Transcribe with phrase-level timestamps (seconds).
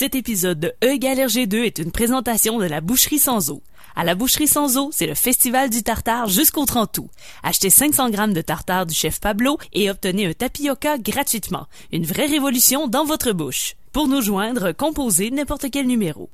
[0.00, 3.62] Cet épisode de E égale RG2 est une présentation de la Boucherie Sans Eau.
[3.94, 7.10] À la Boucherie Sans Eau, c'est le festival du tartare jusqu'au 30 août.
[7.42, 11.66] Achetez 500 grammes de tartare du chef Pablo et obtenez un tapioca gratuitement.
[11.92, 13.74] Une vraie révolution dans votre bouche.
[13.92, 16.30] Pour nous joindre, composez n'importe quel numéro.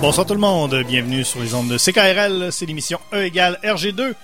[0.00, 4.14] Bonsoir tout le monde, bienvenue sur les ondes de CKRL, c'est l'émission E égale RG2,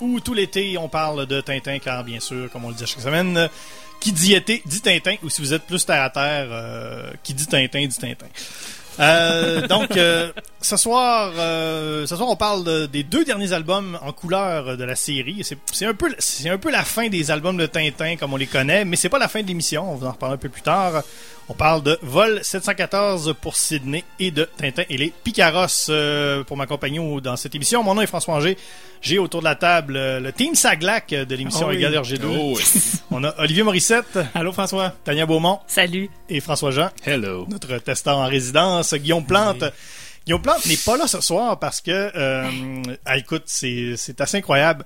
[0.00, 3.00] où tout l'été on parle de Tintin, car bien sûr, comme on le dit chaque
[3.02, 3.48] semaine,
[4.00, 7.34] qui dit été dit Tintin, ou si vous êtes plus terre à terre, euh, qui
[7.34, 8.26] dit Tintin dit Tintin.
[9.00, 10.30] Euh, donc, euh,
[10.60, 14.94] ce soir, ce soir, on parle de- des deux derniers albums en couleur de la
[14.94, 15.42] série.
[15.42, 18.36] C'est c'est un peu, c'est un peu la fin des albums de Tintin comme on
[18.36, 19.90] les connaît, mais c'est pas la fin de l'émission.
[19.92, 21.02] On va en reparler un peu plus tard.
[21.50, 26.56] On parle de Vol 714 pour Sydney et de Tintin et les Picaros euh, pour
[26.56, 27.82] m'accompagner dans cette émission.
[27.82, 28.56] Mon nom est François Angers.
[29.02, 31.76] J'ai autour de la table euh, le team Saglac de l'émission Oh oui.
[31.76, 32.24] Égal RG2.
[32.24, 32.58] Oh,
[33.10, 34.94] On a Olivier Morissette, Allô François.
[35.04, 36.08] Tania Beaumont Salut!
[36.30, 37.46] et François Jean Hello.
[37.50, 39.64] notre testeur en résidence, Guillaume Plante.
[40.24, 44.38] Guillaume Plante n'est pas là ce soir parce que, euh, ah, écoute, c'est c'est assez
[44.38, 44.82] incroyable.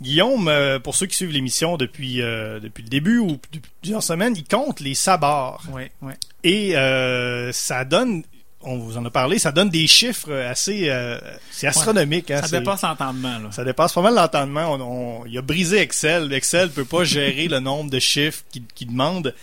[0.00, 4.02] Guillaume, euh, pour ceux qui suivent l'émission depuis euh, depuis le début ou depuis plusieurs
[4.02, 6.14] semaines, il compte les sabords Ouais, ouais.
[6.42, 8.22] et euh, ça donne,
[8.62, 11.18] on vous en a parlé, ça donne des chiffres assez, euh,
[11.50, 12.30] c'est astronomique.
[12.30, 13.52] hein, Ça dépasse l'entendement, là.
[13.52, 14.72] ça dépasse pas mal l'entendement.
[14.74, 14.80] On,
[15.22, 16.32] on- il a brisé Excel.
[16.32, 18.42] Excel peut pas gérer le nombre de chiffres
[18.74, 19.34] qu'il demande.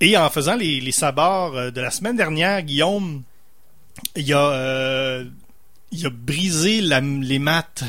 [0.00, 3.22] Et en faisant les, les sabords de la semaine dernière, Guillaume,
[4.16, 5.22] il a,
[5.92, 7.84] il a brisé la- les maths.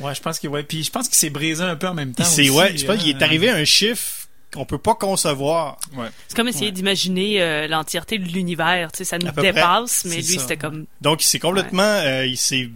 [0.00, 0.62] Ouais, je pense que ouais.
[0.62, 2.24] Puis je pense qu'il s'est brisé un peu en même temps.
[2.24, 3.26] Il s'est- aussi, ouais, je pense qu'il est hein.
[3.26, 5.78] arrivé à un chiffre qu'on peut pas concevoir.
[5.96, 6.08] Ouais.
[6.26, 6.72] C'est comme essayer Ouais.
[6.72, 8.90] d'imaginer euh, l'entièreté de l'univers.
[8.92, 9.52] Tu sais, ça nous près.
[9.52, 10.86] dépasse, mais C'est lui, c'était comme...
[11.00, 12.68] Donc, il s'est complètement, euh, il s'est,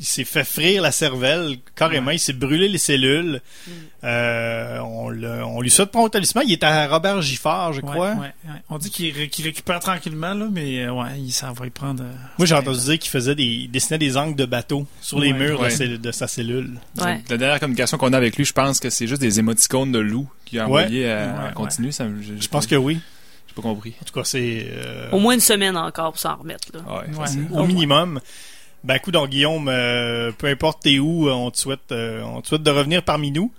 [0.00, 2.06] il s'est fait frire la cervelle carrément.
[2.08, 2.16] Ouais.
[2.16, 3.40] Il s'est brûlé les cellules.
[3.66, 3.70] Mm.
[4.04, 6.42] Euh, on, lui souhaite prendre au talisman.
[6.46, 8.12] Il est à Robert Giffard, je crois.
[8.12, 8.50] ouais, ouais.
[8.70, 11.70] On dit qu'il ré- qu'il récupère tranquillement, là, mais euh, ouais, il s'en va y
[11.70, 12.02] prendre.
[12.02, 15.20] euh, Moi, j'ai entendu dire qu'il faisait des, il dessinait des angles de bateau sur
[15.20, 15.38] les Ouais.
[15.38, 15.70] murs de Ouais.
[15.70, 16.70] ses- de, sa cellule.
[16.98, 17.20] Ouais.
[17.28, 19.98] La dernière communication qu'on a avec lui, je pense que c'est juste des émoticônes de
[19.98, 20.82] loup qu'il a Ouais.
[20.84, 21.92] envoyé à- continu.
[21.92, 22.06] Ça,
[22.40, 22.98] Je pense que oui.
[23.48, 23.94] J'ai pas compris.
[24.00, 26.68] En tout cas, c'est euh, Au moins une semaine encore pour s'en remettre.
[26.72, 26.80] Là.
[26.86, 27.14] Ouais, Ouais.
[27.14, 27.48] facile.
[27.52, 28.20] au minimum.
[28.82, 32.40] Ben, coup, donc Guillaume, euh, peu importe t'es où, euh, on te souhaite, euh, on
[32.40, 33.52] te souhaite de revenir parmi nous.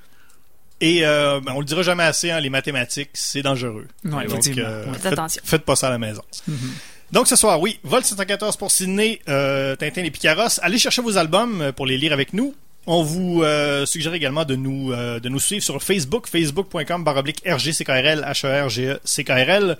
[0.80, 3.88] Et euh, ben, on le dira jamais assez, hein, les mathématiques, c'est dangereux.
[4.04, 4.44] Ouais, Donc.
[4.44, 5.42] Faites attention.
[5.46, 6.24] faites pas ça à la maison.
[6.48, 6.58] Mhm.
[7.12, 10.59] Donc ce soir, oui, Vol 714 pour Sydney, Tintin et Picaros.
[10.62, 12.56] Allez chercher vos albums pour les lire avec nous.
[12.88, 13.44] On vous
[13.86, 19.78] suggère également de nous de nous suivre sur Facebook, facebook.com baroblique RGCKRL, H-E-R-G-E-C-K-R-L.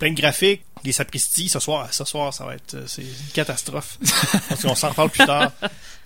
[0.00, 1.48] Plein de graphiques, des sapristis.
[1.48, 3.98] Ce soir, ce soir, ça va être euh, c'est une catastrophe.
[4.48, 5.52] Parce qu'on s'en reparle plus tard.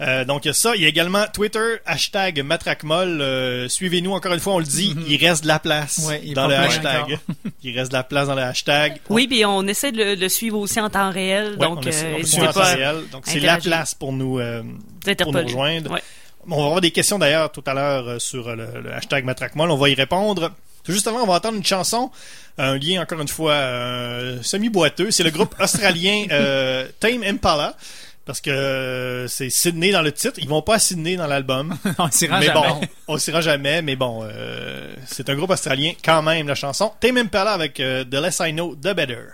[0.00, 0.74] Euh, donc il y a ça.
[0.74, 3.20] Il y a également Twitter, hashtag Matracmol.
[3.22, 5.04] Euh, Suivez-nous encore une fois, on le dit, Mhm.
[5.08, 7.18] il reste de la place Ouais, dans le hashtag.
[7.62, 9.00] il reste de la place dans le hashtag.
[9.08, 11.52] Oui, puis on essaie de le, le suivre aussi en temps réel.
[11.52, 12.96] Ouais, donc, euh, en temps réel.
[13.12, 14.62] Donc, c'est la place pour nous, euh,
[15.22, 15.92] pour nous rejoindre.
[15.92, 16.02] Ouais.
[16.50, 19.70] On va avoir des questions d'ailleurs tout à l'heure sur le, le hashtag Matracmol.
[19.70, 20.50] On va y répondre.
[20.86, 22.10] Juste avant, on va entendre une chanson,
[22.58, 25.10] un lien encore une fois euh, semi-boiteux.
[25.10, 27.74] C'est le groupe australien euh, Tame Impala.
[28.24, 30.38] Parce que euh, c'est Sydney dans le titre.
[30.38, 31.76] Ils vont pas à Sydney dans l'album.
[31.98, 32.60] on s'y rend mais jamais.
[32.60, 33.82] bon, on s'y rend jamais.
[33.82, 36.92] Mais bon, euh, c'est un groupe australien quand même, la chanson.
[37.00, 39.24] Tame Impala avec euh, The Less I Know, The Better.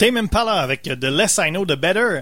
[0.00, 2.20] Tame Impala avec The Less I Know, The Better.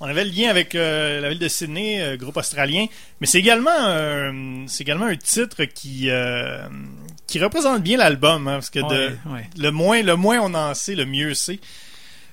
[0.00, 2.86] On avait le lien avec euh, la ville de Sydney, euh, groupe australien,
[3.20, 6.10] mais c'est également, euh, c'est également un titre qui,
[7.26, 9.50] qui représente bien l'album, hein, parce que de, Ouais, ouais.
[9.56, 11.58] le moins, le moins on en sait, le mieux c'est.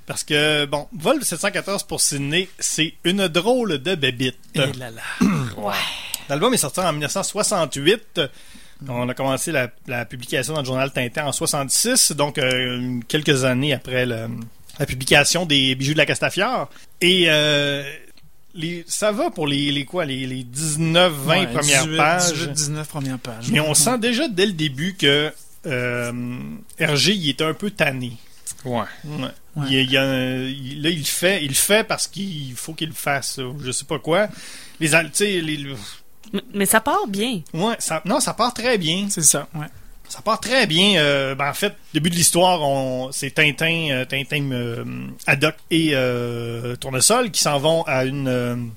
[0.07, 4.35] Parce que, bon, Vol 714 pour Sydney, c'est une drôle de bébite.
[4.55, 5.01] Et là là.
[6.29, 8.21] L'album est sorti en 1968.
[8.89, 13.45] On a commencé la, la publication dans le journal Tintin en 66, donc euh, quelques
[13.45, 14.27] années après le-
[14.81, 16.69] la publication des bijoux de la Castafiore.
[17.01, 17.83] Et euh,
[18.53, 22.33] les, ça va pour les, les quoi, les, les 19, 20 Ouais, premières 18, pages?
[22.33, 23.49] 18, 19 premières pages.
[23.51, 25.31] Mais on sent déjà dès le début que
[25.67, 26.39] euh,
[26.79, 28.13] Hergé, il est un peu tanné.
[28.65, 28.81] Ouais.
[29.05, 29.27] Ouais.
[29.55, 29.65] Ouais.
[29.69, 32.73] Il, il y a- il- là, il le fait, il le fait parce qu'il faut
[32.73, 33.37] qu'il le fasse.
[33.37, 34.27] ou Je sais pas quoi.
[34.79, 34.89] Les,
[36.33, 37.41] Mais, mais ça part bien.
[37.53, 39.07] ouais, ça, non, ça part très bien.
[39.09, 39.67] C'est ça, ouais.
[40.11, 40.99] Ça part très bien.
[40.99, 44.83] Euh, ben, en fait, début de l'histoire, on, c'est Tintin, euh, Tintin, euh,
[45.25, 48.71] Haddock et euh, Tournesol qui s'en vont à une,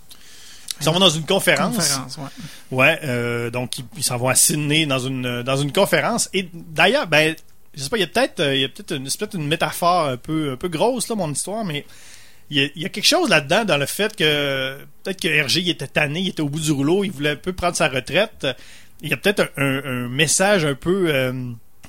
[0.80, 1.74] ils s'en vont dans une conférence.
[1.74, 2.78] Conférence, ouais.
[2.78, 6.28] Ouais, euh, donc ils s'en vont à Sydney dans une dans une conférence.
[6.32, 7.34] Et d'ailleurs, ben,
[7.74, 10.06] je sais pas, il y a peut-être il y a peut-être une, peut-être une métaphore
[10.10, 11.84] un peu un peu grosse là mon histoire, mais
[12.48, 15.26] il y a, il y a quelque chose là-dedans dans le fait que peut-être que
[15.26, 17.74] Hergé il était tanné, il était au bout du rouleau, il voulait un peu prendre
[17.74, 18.46] sa retraite.
[19.04, 21.32] Il y a peut-être un, un- un message un peu euh,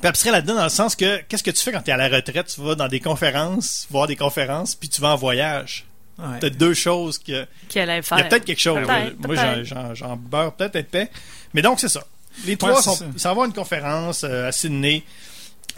[0.01, 1.98] peu abstrait là-dedans dans le sens que qu'est-ce que tu fais quand tu es à
[1.98, 2.53] la retraite?
[2.53, 5.86] Tu vas dans des conférences, voir des conférences, puis tu vas en voyage.
[6.19, 6.39] Ouais.
[6.39, 8.17] Peut-être deux choses que Qu'elle allait faire.
[8.19, 8.79] il y a peut-être quelque chose.
[8.86, 9.65] Peut-être, Moi, j'en- peut-être.
[9.65, 11.10] j'en j'en beurre peut-être épais.
[11.53, 12.03] Mais donc, c'est ça.
[12.45, 13.05] Les trois, c'est sont, ça.
[13.13, 15.03] ils s'en vont à une conférence euh, à Sydney.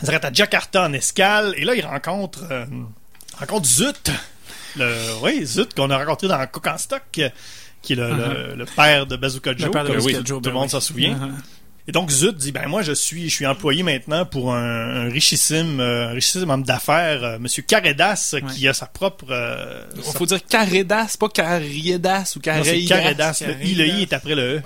[0.02, 1.54] Ils s'arrêtent à Jakarta en escale.
[1.58, 2.66] Et là, ils rencontrent, euh,
[3.40, 4.12] rencontrent Zut.
[4.76, 7.30] Le, oui, Zut, qu'on a rencontré dans Cook en Stock, euh,
[7.82, 9.62] qui est le, le- le père de Bazooka Joe.
[9.62, 9.66] Uh-huh.
[9.68, 10.70] Le père de Bazooka tout- Joe, tout ben le monde oui.
[10.72, 11.14] s'en souvient.
[11.16, 11.32] Uh-huh.
[11.90, 15.10] Et donc, Zut dit, ben moi, je suis, je suis employé maintenant pour un, un
[15.10, 19.24] richissime, euh, un richissime homme d'affaires, euh, Monsieur Caredas, qui a sa propre...
[19.30, 22.94] euh, Il sa- faut dire Caredas, pas Carriedas ou Careidas.
[22.94, 23.42] Caredas.
[23.48, 24.62] Le I, le I est après le E.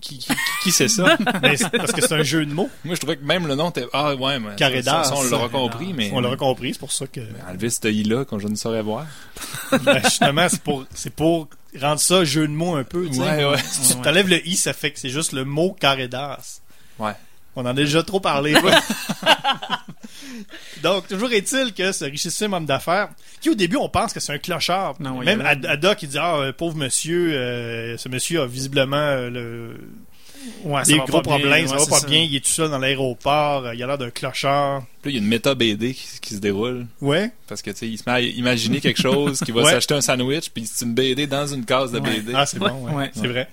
[0.00, 0.28] Qui, qui,
[0.62, 1.18] qui c'est ça?
[1.42, 2.70] Ben, parce que c'est un jeu de mots.
[2.86, 3.84] Moi, je trouvais que même le nom était.
[3.92, 4.54] Ah, ouais, mais.
[4.56, 5.04] Caredas.
[5.04, 6.08] Ça, on l'aura compris, mais.
[6.14, 7.20] On l'aura compris, c'est pour ça que.
[7.50, 9.04] Enlever ce i-là, quand je ne saurais voir.
[9.84, 11.48] Ben, justement, c'est pour, c'est pour
[11.80, 13.06] rendre ça jeu de mots un peu.
[13.06, 13.20] tu sais.
[13.20, 13.58] Ouais, ouais.
[13.58, 16.60] Si tu t'enlèves le i, ça fait que c'est juste le mot Caredas.
[16.98, 17.12] Ouais.
[17.54, 18.54] On en a déjà trop parlé.
[20.82, 23.08] Donc, toujours est-il que ce richissime homme d'affaires,
[23.40, 25.66] qui au début on pense que c'est un clochard, Non, même il y a- Ad-
[25.66, 29.76] Haddock il dit ah euh, pauvre monsieur, euh, ce monsieur a visiblement euh, le,
[30.64, 33.72] Ouais, des gros problèmes, ça va c'est pas bien, il est tout seul dans l'aéroport,
[33.74, 34.84] il a l'air d'un clochard.
[35.02, 36.86] Puis là, il y a une méta BD qui, qui se déroule.
[37.00, 37.30] Ouais.
[37.48, 39.70] Parce que, tu sais, il se met à imaginer quelque chose, qu'il va Ouais.
[39.72, 42.16] s'acheter un sandwich, puis c'est une BD dans une case de Ouais.
[42.20, 42.32] BD.
[42.34, 42.94] Ah, c'est bon, ouais.
[42.94, 43.10] Ouais.
[43.14, 43.48] c'est vrai.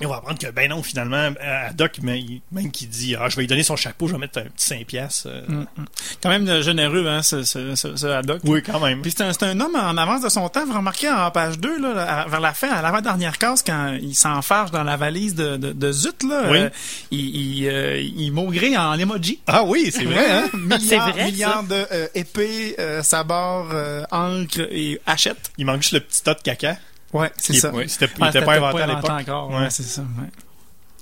[0.00, 3.14] Et on va apprendre que, ben non, finalement, euh, Haddock, mais il- même qui dit,
[3.14, 5.28] ah, je vais lui donner son chapeau, je vais mettre un petit 5 piastres.
[5.28, 5.42] euh.
[5.46, 5.84] Mm, mm.
[6.22, 8.40] Quand même euh, généreux, hein, ce, ce, ce, ce Haddock.
[8.44, 9.02] Oui, quand même.
[9.02, 10.64] Puis c'est un, homme en avance de son temps.
[10.66, 14.14] Vous remarquez en page 2, là, à- vers la fin, à l'avant-dernière case, quand il
[14.16, 16.58] s'enfarge dans la valise de, de, de Zut, là, Oui.
[16.58, 16.70] euh,
[17.12, 19.40] il, il, euh, il maugrit en emoji.
[19.46, 20.48] Ah oui, c'est vrai, hein?
[20.54, 25.50] milliards, vrai, milliards de euh, épées, euh, sabords, euh, encre et hachette.
[25.58, 26.76] Il manque juste le petit tas de caca.
[27.12, 27.72] Ouais, c'est ça.
[27.88, 29.10] c'était- il Ah, était pas inventé à l'époque.
[29.10, 29.50] encore.
[29.50, 29.56] Ouais.
[29.60, 30.02] Ouais, c'est ça.
[30.02, 30.28] ouais.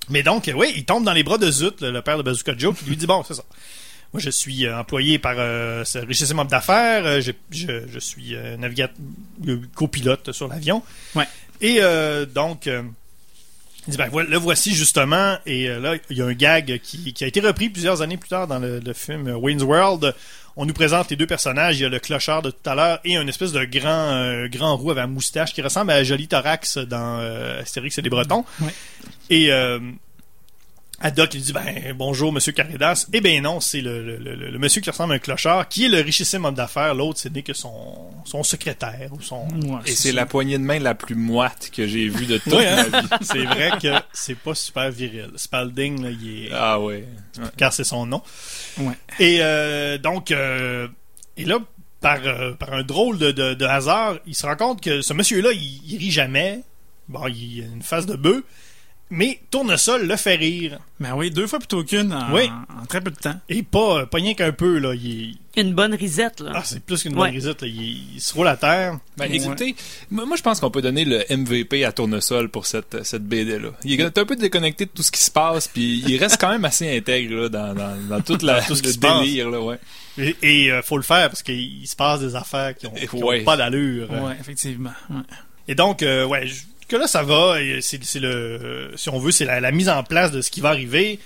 [0.09, 2.23] Mais donc, euh, oui, il tombe dans les bras de Zut, le, le père de
[2.25, 3.45] Bazooka Joe, qui lui dit, bon, c'est ça.
[4.13, 7.07] Moi, je suis euh, employé par euh, ce richissime homme d'affaires.
[7.07, 8.97] euh, je, je, je suis navigateur,
[9.75, 10.83] copilote sur l'avion.
[11.15, 11.29] Ouais.
[11.61, 11.81] Et
[12.35, 15.37] donc, il dit, ben, voilà, le voici justement.
[15.47, 18.29] Et là, il y a un gag qui, qui a été repris plusieurs années plus
[18.31, 20.15] tard dans le, le film Wayne's World.
[20.63, 21.79] On nous présente les deux personnages.
[21.79, 24.47] Il y a le clochard de tout à l'heure et un espèce de grand, euh,
[24.47, 28.11] grand roux avec un moustache qui ressemble à Joli Thorax dans euh, Astérix et les
[28.11, 28.45] Bretons.
[28.61, 28.75] Ouais.
[29.31, 29.51] Et
[31.03, 33.07] euh, Haddock il dit ben bonjour monsieur Caridas.
[33.13, 35.87] Eh ben non, c'est le, le, le, le monsieur qui ressemble à un clochard qui
[35.87, 36.95] est le richissime homme d'affaires.
[36.95, 39.49] L'autre, ce n'est que son, son secrétaire ou son.
[39.49, 42.53] Ouais, Et c'est la poignée de main la plus moite que j'ai vue de toute
[42.53, 42.87] Oui, hein?
[42.91, 43.09] ma vie.
[43.23, 45.31] c'est vrai que c'est pas super viril.
[45.37, 46.51] Spalding, là, il est.
[46.53, 47.07] Ah ouais.
[47.57, 48.23] car c'est son nom.
[48.79, 48.95] Ouais.
[49.19, 50.89] Et euh, donc, euh,
[51.37, 51.59] et là,
[52.01, 55.13] par, euh, par un drôle de, de, de hasard, il se rend compte que ce
[55.15, 56.61] monsieur-là, il, il rit jamais.
[57.09, 58.43] Bon, il a une face de bœuf.
[59.13, 60.79] Mais Tournesol le fait rire.
[61.01, 62.49] Ben oui, deux fois plutôt qu'une en, Oui.
[62.81, 63.35] en très peu de temps.
[63.49, 64.95] Et pas, pas rien qu'un peu, là.
[64.95, 66.53] Il est- Une bonne risette, là.
[66.55, 67.27] Ah, c'est plus qu'une Ouais.
[67.27, 67.67] bonne risette, là.
[67.67, 68.99] Il, il se roule à terre.
[69.17, 69.37] Ben, Ouais.
[69.37, 69.75] écoutez,
[70.13, 73.71] moi, je pense qu'on peut donner le MVP à Tournesol pour cette, cette BD-là.
[73.85, 76.51] Il est un peu déconnecté de tout ce qui se passe, puis il reste quand
[76.51, 79.23] même assez intègre là, dans, dans, dans toute la, tout ce qui le se passe.
[79.23, 79.51] délire.
[79.51, 79.79] Là, ouais.
[80.19, 83.09] Et, et, euh, faut le faire parce qu'il se passe des affaires qui ont, qui
[83.15, 83.41] ont Ouais.
[83.43, 84.09] pas d'allure.
[84.09, 84.93] Ouais, effectivement.
[85.11, 85.23] Ouais.
[85.67, 86.47] Et donc, euh, ouais,
[86.91, 87.57] que là, ça va.
[87.81, 90.71] C'est le, si on veut, c'est la, la mise en place de ce qui va
[90.71, 91.19] arriver.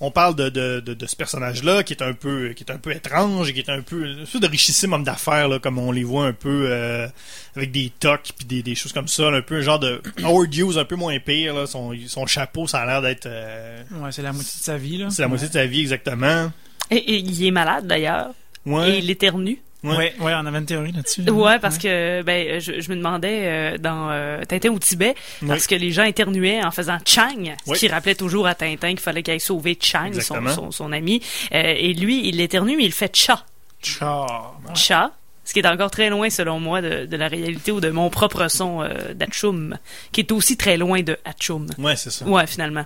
[0.00, 2.78] on parle de, de, de, de ce personnage-là qui est un peu qui est un
[2.78, 5.78] peu étrange et qui est un peu une sorte de richissime homme d'affaires là, comme
[5.78, 7.06] on les voit un peu euh,
[7.54, 10.00] avec des tocs puis des, des choses comme ça, là, un peu un genre de
[10.24, 13.82] Howard Hughes un peu moins pire là, son, son chapeau ça a l'air d'être euh,
[14.00, 15.10] Ouais, c'est la moitié de sa vie, là.
[15.10, 16.50] c'est la moitié de sa vie exactement.
[16.90, 18.30] Et, et il est malade d'ailleurs.
[18.64, 18.90] Ouais.
[18.92, 19.58] Et il éternue.
[19.82, 19.96] Ouais.
[19.96, 21.22] Ouais, ouais, on avait une théorie là-dessus.
[21.30, 25.14] Ouais, parce que ben je, je me demandais euh, dans euh, Tintin au Tibet
[25.46, 29.00] parce que les gens éternuaient en faisant Chang, ce qui rappelait toujours à Tintin qu'il
[29.00, 31.22] fallait qu'il aille sauver Chang, son, son, son ami.
[31.54, 33.44] Euh, et lui, il éternue, mais il fait Cha.
[33.82, 34.26] Cha.
[34.74, 35.12] Cha.
[35.42, 38.08] Ce qui est encore très loin, selon moi, de, de la réalité ou de mon
[38.10, 39.76] propre son euh, d'Achum,
[40.12, 41.66] qui est aussi très loin de Achum.
[41.78, 42.24] Ouais, c'est ça.
[42.26, 42.84] Ouais, finalement.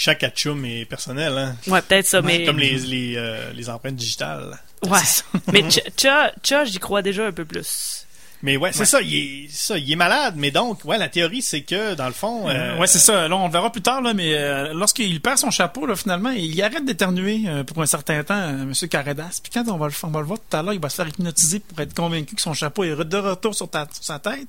[0.00, 1.56] Chaque atchoum est personnel hein.
[1.66, 2.44] Ouais, peut-être ça, mais...
[2.44, 4.56] Comme les les, euh, les empreintes digitales.
[4.84, 5.00] Ouais.
[5.52, 5.64] mais
[5.96, 8.04] Cha- Cha, j'y crois déjà un peu plus.
[8.40, 11.42] Mais ouais, c'est ça, il est ça, il est malade mais donc ouais, la théorie
[11.42, 13.26] c'est que dans le fond euh, Ouais, c'est ça.
[13.26, 16.30] Là, on le verra plus tard, là, mais euh, lorsqu'il perd son chapeau, là, finalement,
[16.30, 19.40] il arrête d'éternuer euh, pour un certain temps, euh, Monsieur Caradas.
[19.42, 20.94] Puis quand on va, le, on va le voir tout à l'heure, il va se
[20.94, 24.20] faire hypnotiser pour être convaincu que son chapeau est de retour sur, ta- sur sa
[24.20, 24.46] tête.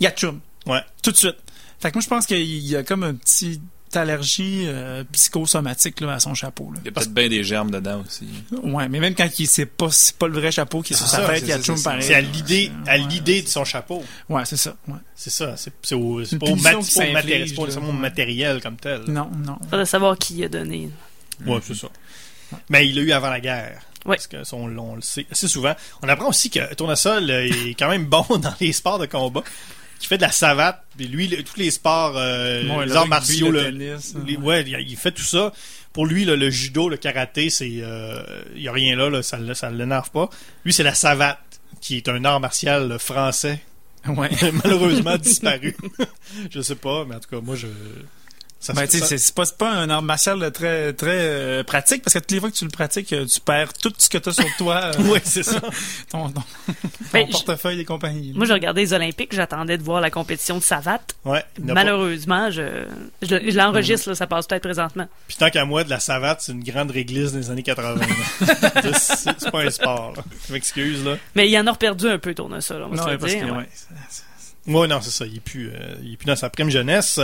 [0.00, 0.40] Il y a tchoum.
[0.66, 0.80] Ouais.
[1.00, 1.36] Tout de suite.
[1.78, 3.60] Fait que moi, je pense qu'il y a comme un petit
[3.96, 6.70] allergie euh, psychosomatique là, à son chapeau.
[6.74, 6.80] Là.
[6.82, 8.26] Il y a peut-être bien des germes dedans aussi.
[8.62, 11.06] Ouais, mais même quand il c'est pas c'est pas le vrai chapeau qui est sur
[11.06, 12.02] sa ça, tête, il y a c'est- pareil.
[12.02, 12.98] c'est à l'idée à Ouais.
[12.98, 14.02] l'idée de son chapeau.
[14.28, 14.76] Ouais, c'est ça.
[14.88, 14.94] Ouais.
[15.14, 19.02] C'est ça, c'est c'est au- c'est Une pas, au matériel comme tel.
[19.08, 19.58] Non, non.
[19.70, 20.90] Faudrait savoir qui a donné.
[21.46, 21.88] Ouais, c'est ça.
[22.70, 23.80] Mais il l'a eu avant la guerre.
[24.04, 24.16] Ouais.
[24.16, 25.74] Parce que ça, on, on le sait assez souvent.
[26.02, 29.42] On apprend aussi que Tournesol est quand même bon dans les sports de combat.
[29.98, 30.82] Qui fait de la savate.
[30.96, 34.36] Puis lui, le- tous les sports, euh, les le arts martiaux, le le- tennis, les-
[34.36, 34.62] ouais.
[34.62, 35.52] il, fait tout ça.
[35.92, 38.22] Pour lui, là, le judo, le karaté, c'est, euh,
[38.54, 40.28] il y a rien là, là ça, ça l'énerve pas.
[40.64, 41.38] Lui, c'est la savate,
[41.80, 43.60] qui est un art martial euh, français,
[44.06, 44.28] Ouais.
[44.64, 45.74] malheureusement disparu.
[46.50, 47.66] je sais pas, mais en tout cas, moi, je.
[48.66, 51.18] Ça, Ben, tu sais, ça- c'est- c'est pas, c'est pas un art martial très, très
[51.20, 53.92] euh, pratique parce que toutes les fois que tu le pratiques, euh, tu perds tout
[53.96, 55.60] ce que tu as sur toi, euh, Ouais, c'est ça.
[56.10, 56.42] ton, ton, ton
[57.12, 58.32] Ben, je- portefeuille et compagnie.
[58.32, 58.38] là.
[58.38, 61.14] Moi, j'ai regardé les Olympiques, j'attendais de voir la compétition de savate.
[61.24, 61.40] Ouais.
[61.64, 62.86] pas- Malheureusement, je,
[63.22, 65.06] je, je l'enregistre, là, ça passe peut-être présentement.
[65.28, 68.00] Puis tant qu'à moi, de la savate, c'est une grande réglisse des années 80.
[68.98, 70.24] c'est pas un sport, là.
[70.48, 71.16] Je m'excuse, là.
[71.34, 73.46] Mais il en a reperdu un peu, Tournesol, on va non, se ouais, dire.
[73.46, 73.66] que, ouais.
[74.66, 75.24] Ouais, non, c'est ça.
[75.26, 77.20] Il est plus, euh, il est plus dans sa prime jeunesse.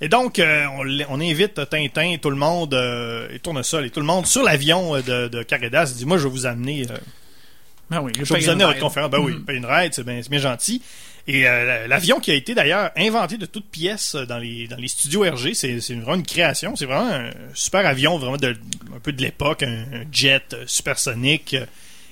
[0.00, 0.86] Et donc, euh, on,
[1.16, 4.96] on invite Tintin, tout le monde, euh, et Tournesol, et tout le monde sur l'avion
[4.96, 5.86] euh, de, de Caredas.
[5.92, 6.96] Il dit, moi, je vais vous amener, euh,
[7.90, 9.10] Ben oui, je vais vous amener à votre conférence.
[9.10, 9.44] Ben oui, Mhm.
[9.44, 10.82] paye une ride, c'est bien, gentil.
[11.26, 14.88] Et euh, l'avion qui a été d'ailleurs inventé de toutes pièces dans les, dans les
[14.88, 16.76] studios RG, c'est vraiment une création.
[16.76, 18.48] C'est vraiment un super avion, vraiment de,
[18.94, 21.56] un peu de l'époque, un, un jet supersonique.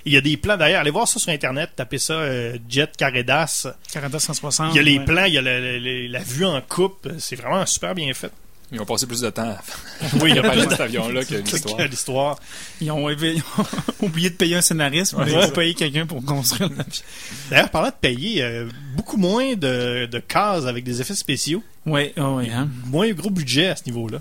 [0.05, 2.91] Il y a des plans d'ailleurs, allez voir ça sur internet, tapez ça euh, jet
[2.97, 3.67] Caredas.
[3.93, 4.73] Canada 160.
[4.73, 5.05] Il y a les ouais.
[5.05, 8.13] plans, il y a la, la- la- la vue en coupe, c'est vraiment super bien
[8.15, 8.31] fait.
[8.75, 9.59] Ils ont passé plus de temps à
[10.23, 12.39] Oui, il y a préparer plus cet avion-là que l'histoire.
[12.81, 13.65] Ils ont, ils ont
[14.07, 17.03] oublié de payer un scénariste, mais ils ont payé quelqu'un pour construire l'avion.
[17.51, 22.13] D'ailleurs, parlant de payer, euh, beaucoup moins de, de cases avec des effets spéciaux, Oui,
[22.17, 22.67] oui, hein.
[22.87, 24.21] moins gros budget à ce niveau-là.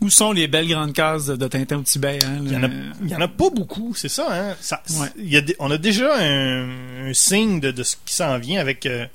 [0.00, 2.18] Où sont les belles grandes cases de, de Tintin au Tibet?
[2.24, 4.26] Hein, Il y en a, le- il y en a pas beaucoup, c'est ça.
[4.30, 4.56] Hein?
[4.60, 5.08] Ça- Ouais.
[5.18, 8.38] il y a des- on a déjà un, un signe de, de ce qui s'en
[8.38, 8.86] vient avec.
[8.86, 9.06] euh,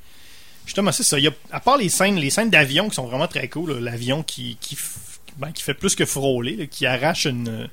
[0.65, 1.17] justement, c'est ça.
[1.19, 3.79] Il y a, à part les scènes, les scènes d'avion qui sont vraiment très cool,
[3.79, 4.95] l'avion qui, qui, f-
[5.37, 7.67] ben, qui fait plus que frôler, là, qui arrache une,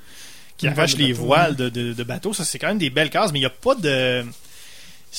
[0.57, 3.31] qui arrache les voiles de, de, de bateau, ça c'est quand même des belles cases,
[3.31, 4.25] mais il n'y a pas de.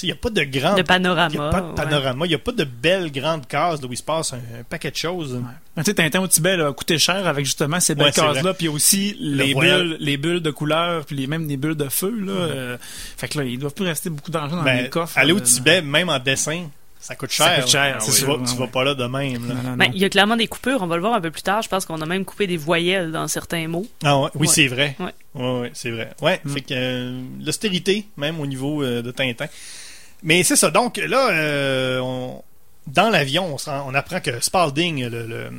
[0.02, 0.76] Il n'y a pas de grande.
[0.76, 1.28] De panorama.
[1.32, 1.74] Il n'y a pas de ouais.
[1.74, 2.26] panorama.
[2.26, 4.62] Il n'y a pas de belles grandes cases là, où il se passe un, un
[4.68, 5.34] paquet de choses.
[5.34, 5.40] Ouais.
[5.76, 8.12] Mais Tu sais, Tintin au Tibet là, a coûté cher avec justement ces belles Ouais,
[8.12, 11.88] cases-là, puis aussi les bulles, les bulles de couleur, puis les, même des bulles de
[11.88, 12.14] feu.
[12.24, 12.76] Là, euh,
[13.16, 15.16] fait que là, il doit plus rester beaucoup d'argent dans Ben, les coffres.
[15.18, 16.68] aller au euh, Tibet, même en dessin,
[17.00, 17.60] ça coûte Ça cher.
[17.64, 18.70] coûte cher, tu vas, ouais, tu vas ouais.
[18.70, 19.48] pas là de même.
[19.48, 19.54] là.
[19.54, 21.30] Non, non, Ben, il y a clairement des coupures, on va le voir un peu
[21.30, 21.62] plus tard.
[21.62, 23.86] Je pense qu'on a même coupé des voyelles dans certains mots.
[24.04, 24.52] Ah ouais, oui, Ouais.
[24.54, 24.96] c'est vrai.
[25.00, 25.12] Ouais.
[25.34, 26.10] Ouais, ouais, c'est vrai.
[26.20, 26.50] Ouais, Mm.
[26.50, 29.46] fait que euh, l'austérité, même au niveau euh, de Tintin.
[30.22, 30.70] Mais c'est ça.
[30.70, 32.42] Donc là, euh, on-
[32.86, 35.50] dans l'avion, on, apprend que Spalding, le, le,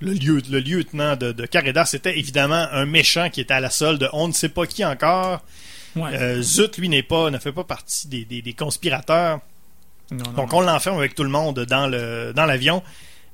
[0.00, 1.46] le lieu, le lieutenant de, de
[1.86, 4.84] c'était évidemment un méchant qui était à la solde de on ne sait pas qui
[4.84, 5.40] encore.
[5.96, 6.10] Ouais.
[6.14, 9.40] Euh, Zut, lui, n'est pas, ne fait pas partie des, des- des conspirateurs.
[10.10, 12.82] Non, non, Donc on l'enferme avec tout le monde dans le dans l'avion.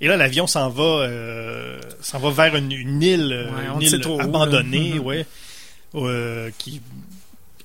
[0.00, 3.80] Et là, l'avion s'en va, euh, s'en va vers une, une île, euh, Ouais, on
[3.80, 5.00] une île abandonnée, là.
[5.00, 5.26] ouais,
[5.94, 6.80] euh, qui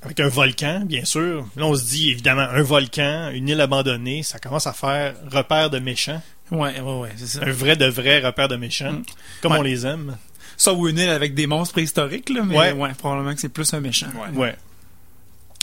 [0.02, 1.46] avec un volcan, bien sûr.
[1.56, 5.70] Là, on se dit évidemment un volcan, une île abandonnée, ça commence à faire repère
[5.70, 7.42] de méchants, Ouais, ouais, ouais, c'est ça.
[7.44, 9.04] un vrai de vrai repère de méchants, Mm.
[9.42, 9.60] comme Ouais.
[9.60, 10.18] on les aime.
[10.58, 12.72] Ça ou une île avec des monstres préhistoriques, là, mais Ouais.
[12.72, 12.90] ouais.
[12.98, 14.08] probablement que c'est plus un méchant.
[14.34, 14.56] Ouais.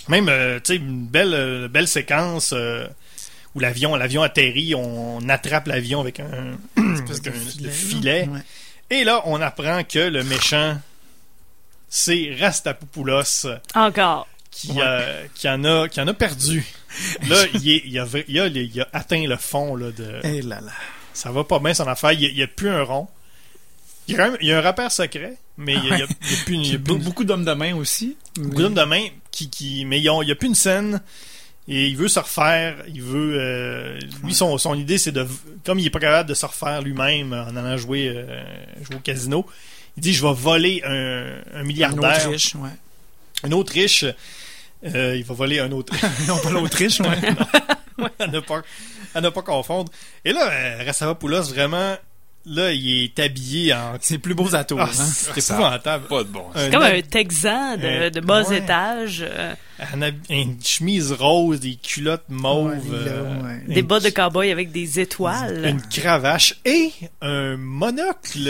[0.09, 2.87] Même, euh, tu sais, une belle, euh, belle séquence euh,
[3.55, 7.35] où l'avion, l'avion atterrit, on, attrape l'avion avec un, avec
[7.73, 8.29] filet.
[8.91, 10.79] Et là, on apprend que le méchant,
[11.89, 14.27] c'est Rastapopoulos Encore.
[14.51, 16.65] qui, euh, qui, en a, qui en a perdu.
[17.29, 20.21] Là, il, est- il a, il, a, il a atteint le fond là, de.
[20.25, 20.73] Eh là là.
[21.13, 22.13] Ça va pas bien son affaire.
[22.13, 23.09] Il n'y a, plus un rond.
[24.09, 25.97] Il y a, quand même, il y a un repère secret, mais il n'y a,
[25.97, 26.63] il y a- il y a plus une.
[26.65, 28.17] y plus Beaucoup d'hommes de main aussi.
[28.37, 31.03] beaucoup d'hommes de main qui, qui mais il n'y a plus une scène
[31.69, 35.27] et il veut se refaire il veut euh, lui son, son idée c'est de
[35.65, 38.45] comme il est pas capable de se refaire lui-même en allant jouer, euh,
[38.83, 39.45] jouer au casino
[39.97, 42.71] il dit je vais voler un, un Un milliardaire Autriche, ouais.
[43.45, 44.05] une Autriche
[44.85, 45.95] euh, il va voler un autre
[46.29, 47.01] non, pas l'Autriche,
[47.99, 48.09] ouais.
[48.19, 48.63] à ne pas
[49.15, 49.91] à ne pas confondre
[50.25, 51.97] et là euh, Rastavopoulos vraiment
[52.47, 55.05] là il est habillé en C'est plus beaux atours, ah, hein.
[55.15, 56.45] c'est épouvantable Pas de bon.
[56.55, 58.59] Un Comme un Texan de, Euh, de bas ouais.
[58.59, 63.75] étage, euh, un une chemise rose des culottes mauves Ouais, là, euh, ouais.
[63.75, 65.65] des bas de cowboy avec des étoiles.
[65.67, 68.49] Une cravache et un monocle.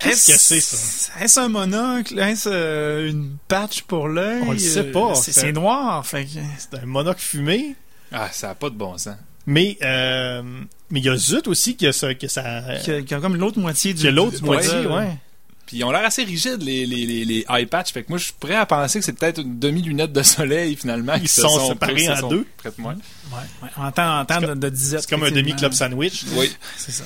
[0.00, 1.12] Qu'est-ce que c'est, ça?
[1.20, 2.18] Est-ce un monocle?
[2.18, 4.42] Est-ce euh, une patch pour l'œil?
[4.46, 5.14] On le sait pas.
[5.14, 6.26] C'est C'est- c'est noir, fait.
[6.58, 7.76] C'est un monocle fumé.
[8.10, 9.16] Ah, ça a pas de bon sens.
[9.48, 10.42] Mais euh,
[10.90, 12.14] mais il y a Zut aussi qui a ça.
[12.14, 14.02] Que ça Qui a, qui a comme l'autre moitié du...
[14.02, 15.16] qui a l'autre moitié, ouais.
[15.64, 17.92] Puis ils ont l'air assez rigides, les, les, les, les eye patch.
[17.92, 20.76] Fait que moi, je suis prêt à penser que c'est peut-être une demi-lunette de soleil,
[20.76, 21.14] finalement.
[21.14, 22.46] Ils qui se sont séparés en sont deux.
[22.58, 22.92] près de moi.
[22.92, 25.00] Ouais, ouais, en temps, en temps de, de disette.
[25.02, 26.24] C'est comme un demi-club sandwich.
[26.36, 26.50] Oui.
[26.76, 27.04] C'est ça.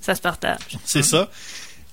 [0.00, 0.58] Ça se partage.
[0.84, 1.30] C'est ça.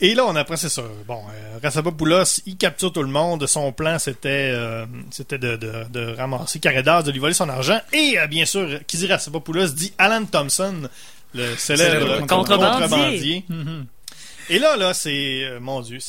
[0.01, 0.83] Et là, on apprend, c'est ça.
[1.07, 3.45] Bon, euh, Rassapopoulos, il capture tout le monde.
[3.47, 7.79] Son plan, c'était euh, c'était de, de, de ramasser Caredas, de lui voler son argent.
[7.91, 10.87] Et, euh, bien sûr, qui dit Rassapopoulos dit Alan Thompson,
[11.33, 13.43] le célèbre contrebandier.
[13.49, 13.85] Mhm.
[14.49, 15.43] Et là, là, c'est...
[15.43, 15.99] euh, mon Dieu.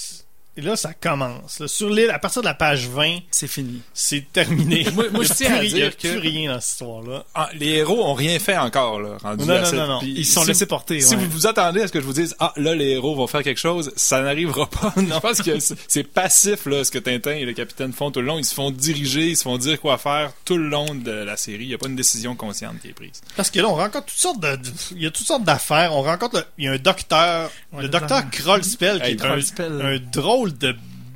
[0.61, 1.59] Et là, ça commence.
[1.59, 1.68] là.
[1.68, 3.81] Sur l'île, à partir de la page 20, C'est fini.
[3.94, 4.87] c'est terminé.
[4.94, 6.73] Moi- je tiens à plus rien- il y a dire que- plus rien dans cette
[6.73, 7.25] histoire-là.
[7.35, 9.99] Ah, les héros ont rien fait encore, là, rendu Non, à non, cette- non, non.
[10.01, 11.25] puis Ils se sont si laissés porter, Si ouais.
[11.25, 13.42] vous vous attendez à ce que je vous dise, ah, là, les héros vont faire
[13.42, 14.92] quelque chose, ça n'arrivera pas.
[14.96, 18.27] je pense que c'est- passif, là, ce que Tintin et le capitaine font tout le
[18.27, 18.38] long.
[18.38, 21.37] Ils se font diriger, ils se font dire quoi faire tout le long de la
[21.37, 21.64] série.
[21.64, 23.20] Il n'y a pas une décision consciente qui est prise.
[23.37, 24.59] Parce que là, on rencontre toutes sortes de...
[24.92, 25.94] Il y a toutes sortes d'affaires.
[25.94, 26.37] On rencontre...
[26.38, 27.51] le- Il y a un docteur...
[27.73, 28.23] Ouais, le le docteur.
[28.31, 30.74] Krollspell, qui Hey, est un, un drôle de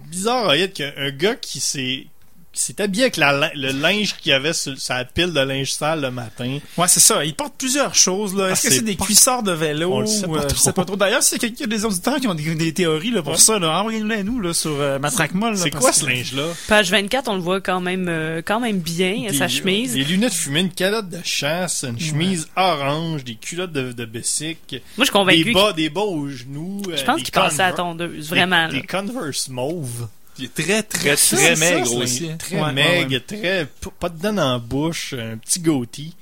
[0.08, 2.06] bizarre qu'un un gars qui s'est...
[2.54, 6.00] qui s'est habillé avec la le linge qu'il avait sur sa pile de linge sale
[6.02, 6.58] le matin.
[6.78, 7.24] Ouais, c'est ça.
[7.24, 8.50] Ils portent plusieurs choses, là.
[8.50, 9.92] Est-ce Ah, que c'est des pas- cuissards de vélo?
[9.92, 10.48] On le sait pas euh, trop.
[10.56, 10.96] Je sais pas trop.
[10.96, 13.38] D'ailleurs, s'il y a quelqu'un des auditeurs qui ont des, des théories, là, pour Ouais.
[13.38, 15.54] ça, là, envoyez-nous à nous, là, sur euh, Matraquemol.
[15.54, 16.46] là, C'est quoi que- ce linge-là?
[16.68, 19.92] Page 24, on le voit quand même, euh, quand même bien, Des- sa chemise.
[19.94, 24.58] Des lunettes fumées, une calotte de chasse, une chemise orange, des culottes de, de Bessic,
[24.70, 25.52] Moi, je suis des convaincu.
[25.52, 26.82] bas, des bas aux genoux.
[26.88, 28.68] Je euh, pense qu'il passait à la tondeuse, vraiment.
[28.68, 30.08] Des, des Converse mauve.
[30.38, 32.28] Il est très, très, Ça, très ça, maigre aussi.
[32.28, 32.36] hein.
[32.38, 33.66] Très Ouais, ouais, maigre, très.
[34.00, 36.12] Pas de dents dans la bouche, un petit goatee.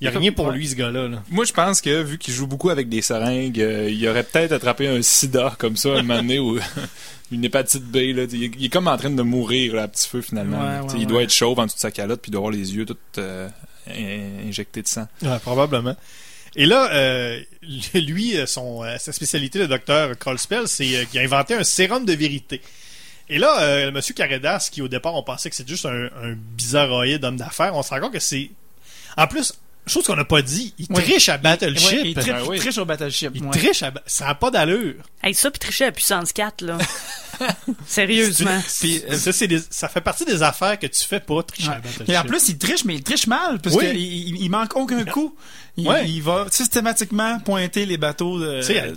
[0.00, 1.08] Il y a rien pour lui, ce gars-là.
[1.08, 1.22] là.
[1.30, 4.52] Moi, je pense que vu qu'il joue beaucoup avec des seringues, euh, il aurait peut-être
[4.52, 6.58] attrapé un sida comme ça un moment donné ou
[7.32, 7.96] une hépatite B.
[7.96, 8.24] Là.
[8.30, 10.60] Il, est, il est comme en train de mourir là, à petit feu finalement.
[10.60, 11.06] Ouais, ouais, il ouais.
[11.06, 12.98] doit être chauve en dessous de sa calotte puis il doit avoir les yeux tout
[13.18, 13.48] euh,
[13.88, 15.06] in- injectés de sang.
[15.22, 15.96] Ouais, probablement.
[16.56, 17.40] Et là, euh,
[17.94, 21.64] lui, euh, son, euh, sa spécialité, le docteur Krollspell, c'est euh, qu'il a inventé un
[21.64, 22.60] sérum de vérité.
[23.28, 26.34] Et là, euh, Monsieur Caredas, qui au départ, on pensait que c'était juste un, un
[26.34, 28.50] bizarroïde d'homme d'affaires, on se rend compte que c'est...
[29.16, 29.54] En plus,
[29.86, 31.92] chose qu'on n'a pas dit, il triche à Battleship.
[31.92, 32.56] Ouais, il, tri- Ben oui.
[32.56, 33.30] il triche au Battleship.
[33.34, 33.90] Il triche à...
[33.90, 34.94] ba- Ça n'a pas d'allure.
[35.22, 36.78] Hey, ça, puis tricher à puissance 4, là.
[37.86, 38.60] Sérieusement.
[38.80, 41.70] Puis, euh, ça, c'est des- ça fait partie des affaires que tu fais pas, tricher
[41.70, 41.74] à.
[41.80, 42.08] Battleship.
[42.08, 43.86] Et en plus, il triche, mais il triche mal, parce Oui.
[43.86, 45.34] qu'il il, il manque aucun coup.
[45.76, 46.08] Il, Ouais.
[46.08, 48.58] il va systématiquement pointer les bateaux de...
[48.60, 48.92] Tu sais,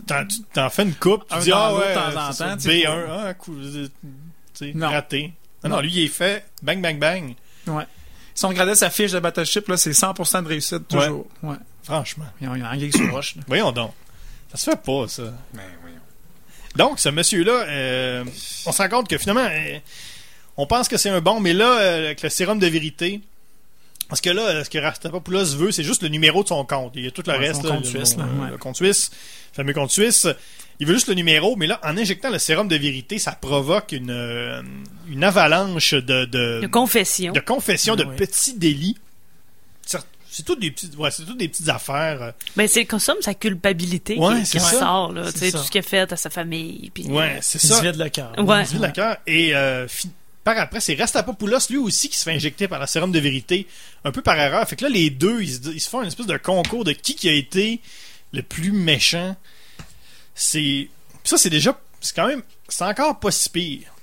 [0.53, 2.83] t'en- fais une coupe, tu un dis, ah ouais, de temps en temps, tu sais,
[2.83, 3.55] B1, pour-
[4.61, 4.89] ah, Non.
[4.89, 5.33] raté.
[5.63, 5.81] Non, non, Non.
[5.81, 7.33] lui, il est fait, bang, bang, bang.
[7.65, 7.83] Ouais.
[8.37, 11.25] Si on regardait sa fiche de Battleship, là, c'est 100% de réussite, toujours.
[11.41, 11.55] Ouais.
[11.81, 12.25] Franchement.
[12.39, 13.41] Il y a un sur roche, là.
[13.47, 13.93] Voyons donc.
[14.51, 15.23] Ça se fait pas, ça.
[15.55, 15.97] Ben, voyons.
[16.75, 18.25] Donc, ce monsieur-là, euh,
[18.67, 19.79] on se rend compte que finalement, euh,
[20.55, 23.21] on pense que c'est un bon, mais là, euh, avec le sérum de vérité,
[24.07, 26.91] parce que là, ce que Rastapopoulos veut, c'est juste le numéro de son compte.
[26.93, 28.51] Il y a tout le Ouais, reste, son là, compte le, suisse, là, ouais.
[28.51, 29.09] le compte suisse,
[29.53, 30.27] le fameux compte suisse.
[30.79, 33.91] Il veut juste le numéro, mais là, en injectant le sérum de vérité, ça provoque
[33.93, 34.61] une, euh,
[35.09, 37.33] une avalanche de, de, De confession.
[37.33, 38.15] de confessions, de Ouais.
[38.15, 38.97] petits délits.
[39.85, 39.97] C'est-
[40.29, 42.21] C'est toutes des petites, ouais, c'est toutes des petites affaires.
[42.21, 44.79] euh, Ben, c'est comme ça, sa culpabilité Ouais, qui, c'est qui ça.
[44.79, 45.23] sort, là.
[45.27, 46.91] C'est Tu sais, tout ce qu'il a fait à sa famille.
[46.93, 47.77] Puis, Ouais, c'est Il ça.
[47.79, 48.33] se vide le cœur.
[48.37, 48.61] Ouais.
[48.61, 49.17] Il se vide le cœur.
[49.25, 49.87] Et euh,
[50.43, 53.65] par après, c'est Rastapopoulos, lui aussi, qui se fait injecter par la sérum de vérité,
[54.03, 54.67] un peu par erreur.
[54.67, 56.91] Fait que là, les deux, ils se, ils se font une espèce de concours de
[56.91, 57.79] qui qui a été
[58.31, 59.35] le plus méchant.
[60.37, 60.87] C'est.
[61.23, 61.77] Ça, c'est déjà.
[61.99, 62.43] C'est quand même.
[62.69, 63.93] C'est encore pas si pire.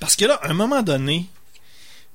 [0.00, 1.26] Parce que là, à un moment donné,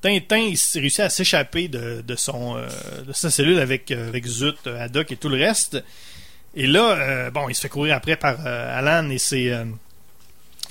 [0.01, 2.67] Tintin, il s'est réussi à s'échapper de, euh,
[3.13, 5.83] sa cellule avec, euh, avec Zut, euh, Haddock et tout le reste.
[6.55, 9.53] Et là, bon, il se fait courir après par Alan et ses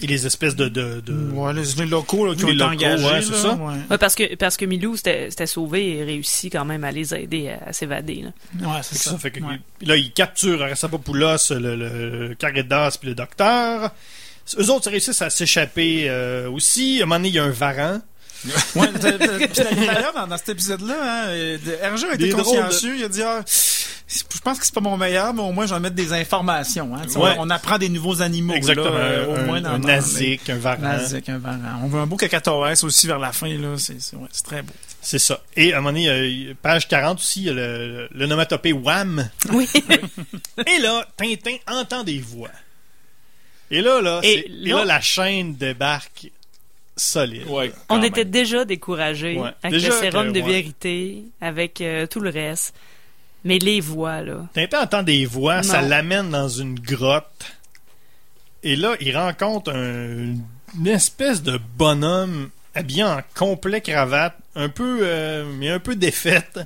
[0.01, 2.57] et les espèces de, de, de- Ouais, les, les locaux là, qui Les ont été
[2.59, 3.05] locaux, engagés.
[3.05, 3.55] ouais, c'est ça.
[3.55, 6.91] Ouais, Ouais, parce que parce que Milou s'était s'était sauvé et réussit quand même à
[6.91, 8.25] les aider à, à s'évader.
[8.25, 8.69] là.
[8.69, 9.11] Ouais, c'est ça.
[9.13, 9.61] ça fait que Ouais.
[9.83, 13.91] là, il capture Arasapopoulos, le, le Caridas puis le docteur.
[14.59, 16.99] Eux autres réussissent à s'échapper euh, aussi.
[17.01, 18.01] À un moment donné, il y a un varan.
[18.77, 22.95] Ouais, d'ailleurs, dans, dans cet épisode-là, hein, euh, Hergé a été Des drôles de- consciencieux.
[22.99, 23.43] Il a dit ah,
[24.15, 26.95] Je pense que c'est pas mon meilleur, mais au moins, je vais mettre des informations.
[26.95, 27.03] Hein.
[27.17, 27.35] Ouais.
[27.39, 28.55] On, on apprend des nouveaux animaux.
[28.55, 28.91] Exactement.
[28.91, 30.83] Là, euh, au un, moins dans, un dans- nazique, un varan.
[30.83, 31.59] Nazique, un varan.
[31.83, 33.49] On veut un beau cacatoès aussi vers la fin.
[33.49, 33.75] là.
[33.79, 34.73] C'est ouais, très beau.
[35.01, 35.43] C'est ça.
[35.57, 38.73] Et à un moment donné, euh, page 40 aussi, il y a le, le nomatopée
[38.73, 39.29] Wham.
[39.53, 39.69] Oui.
[40.67, 42.51] Et là, Tintin entend des voix.
[43.71, 46.31] Et là, là, Et c'est- et là- la chaîne débarque
[46.97, 47.47] solide.
[47.49, 49.51] Ouais, On était déjà découragés Ouais.
[49.63, 50.47] avec Déjà le sérum que- de ouais.
[50.53, 52.75] vérité, avec euh, tout le reste.
[53.45, 54.47] Mais les voix, là.
[54.55, 57.45] Tintin entend des voix, ça l'amène dans une grotte.
[58.63, 60.35] Et là, il rencontre un-
[60.77, 66.59] une espèce de bonhomme habillé en complet cravate, un peu, euh, mais un peu défaite,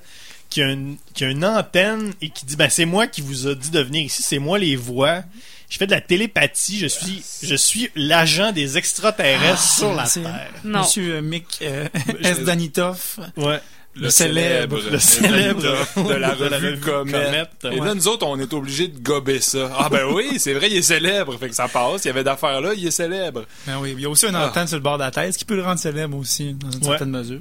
[0.49, 3.49] qui a, une, qui a une antenne et qui dit ben c'est moi qui vous
[3.49, 5.23] a dit de venir ici, c'est moi les voix.
[5.69, 10.23] Je fais de la télépathie, je suis, je suis l'agent des extraterrestres sur la c'est-
[10.23, 10.51] Terre.
[10.65, 10.79] Non.
[10.81, 11.87] Monsieur euh, Mick euh,
[12.23, 12.41] S.
[12.45, 13.19] Danitoff.
[13.37, 13.61] Ouais.
[14.01, 14.79] Le célèbre.
[14.91, 17.45] Le célèbre de, de la revue Comet.
[17.65, 17.87] Et Ouais.
[17.87, 19.71] là, nous autres, on est obligés de gober ça.
[19.79, 21.37] Ah ben oui, c'est vrai, il est célèbre.
[21.39, 22.05] Fait que ça passe.
[22.05, 23.45] Il y avait d'affaires là, il est célèbre.
[23.67, 24.47] Ben oui, il y a aussi une Ah.
[24.49, 26.71] antenne sur le bord de la tête, ce qui peut le rendre célèbre aussi, dans
[26.71, 26.89] une Ouais.
[26.91, 27.41] certaine mesure.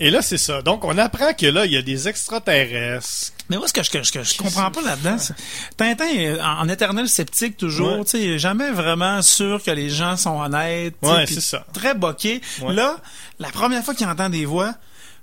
[0.00, 0.62] Et là, c'est ça.
[0.62, 3.32] Donc, on apprend que là, il y a des extraterrestres.
[3.50, 5.34] Mais moi, ce que je, que je, que je comprends pas là-dedans, c'est-
[5.76, 8.04] Tintin est en, en éternel sceptique toujours, Ouais.
[8.04, 10.94] tu sais, jamais vraiment sûr que les gens sont honnêtes.
[11.02, 11.64] Ouais, c'est ça.
[11.72, 12.40] Très boqué.
[12.62, 12.74] Ouais.
[12.74, 12.96] Là,
[13.40, 14.74] la première fois qu'il entend des voix,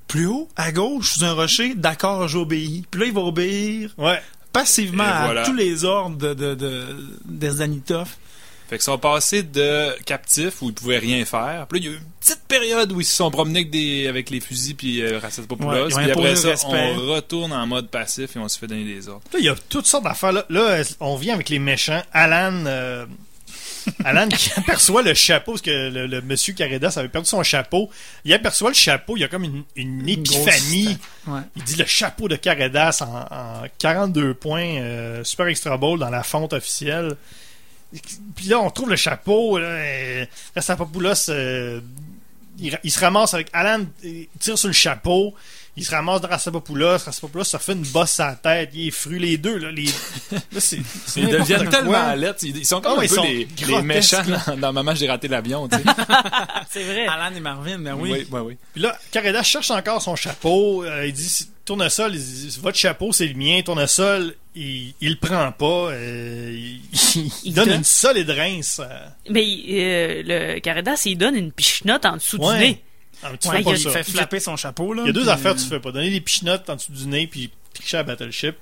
[0.08, 2.86] plus haut, à gauche, sous un rocher, d'accord, j'obéis.
[2.92, 4.22] Puis là, il va obéir Ouais.
[4.54, 6.86] passivement Et à tous les ordres de, de, de,
[7.26, 8.10] d'Esdanitov.
[8.68, 11.68] Fait qu'ils sont passés de captifs où ils pouvaient rien faire.
[11.70, 13.70] Puis là, il y a eu une petite période où ils se sont promenés avec,
[13.70, 16.94] des, avec les fusils puis euh, ils ont puis après ça, respect.
[16.96, 19.22] on retourne en mode passif et on se fait donner des ordres.
[19.34, 20.32] Là, il y a toutes sortes d'affaires.
[20.32, 22.02] Là, Là, on vient avec les méchants.
[22.12, 23.06] Alan, euh,
[24.04, 27.90] Alan qui aperçoit le chapeau, parce que le, le monsieur Caredas avait perdu son chapeau.
[28.24, 30.98] Il aperçoit le chapeau, il y a comme une, une épiphanie.
[31.28, 31.42] Ouais.
[31.56, 36.10] Il dit le chapeau de Caredas en, en 42 points, euh, Super Extra Bowl dans
[36.10, 37.16] la fonte officielle.
[38.36, 39.58] Puis là, on trouve le chapeau.
[39.58, 41.80] Là, là Sapopoulos, euh,
[42.60, 45.34] il, il se ramasse avec Alan, il tire sur le chapeau.
[45.78, 46.98] Il se ramasse dans Rassapopoulos.
[47.06, 48.70] Rassapopoulos se fait une bosse à la tête.
[48.74, 49.58] Il est fru les deux.
[49.58, 49.86] Là, les...
[50.32, 52.40] là c'est, c'est Ils deviennent tellement lettres.
[52.44, 54.96] Ils ils sont comme Ah un ouais, peu ils sont les, méchants dans, dans Maman,
[54.96, 55.68] j'ai raté l'avion.
[55.68, 55.84] tu sais.
[56.70, 57.08] C'est vrai.
[57.08, 58.12] Alan et Marvin, ben oui.
[58.12, 58.58] oui, oui, oui.
[58.74, 60.84] Puis là, Caredas cherche encore son chapeau.
[60.86, 63.62] Euh, il dit Tournesol, il dit, votre chapeau, c'est le mien.
[63.66, 65.66] Tournesol, il, il le prend pas.
[65.92, 66.58] Euh,
[67.44, 68.80] il, donne une solide rince.
[68.84, 69.08] euh.
[69.30, 72.54] Mais euh, le Caridas, il donne une pichenote en dessous Ouais.
[72.54, 72.82] du nez.
[73.28, 73.90] Ah, mais tu Ouais, fais il, pas a- ça.
[73.90, 75.02] il fait flapper son chapeau, là.
[75.04, 75.92] Il y a deux puis- affaires que tu fais pas.
[75.92, 78.56] Donner des pichenottes en dessous du nez puis tricher à Battleship.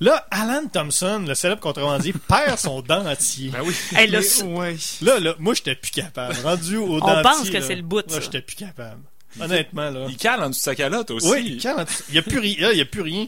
[0.00, 3.50] Là, Alan Thompson, le célèbre contrebandier, perd son dentier.
[3.50, 3.74] Ben oui.
[3.96, 4.76] Hey, là, Mais- ouais.
[5.02, 6.34] Là, là, moi, j'étais plus capable.
[6.42, 7.22] Rendu au On dentier.
[7.22, 9.00] pense que c'est le bout, Là, j'étais plus capable.
[9.40, 10.06] Honnêtement, là.
[10.08, 11.28] Il cale en dessous de sa calotte aussi.
[11.28, 12.56] Oui, il n'y a plus rien.
[12.60, 13.26] là, Il y a plus rien.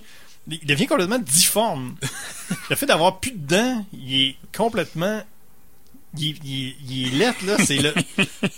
[0.50, 1.94] Il devient complètement difforme.
[2.70, 5.22] le fait d'avoir plus de dents, il est complètement.
[6.18, 7.56] Il, il- il est lettre, là.
[7.64, 7.94] C'est le.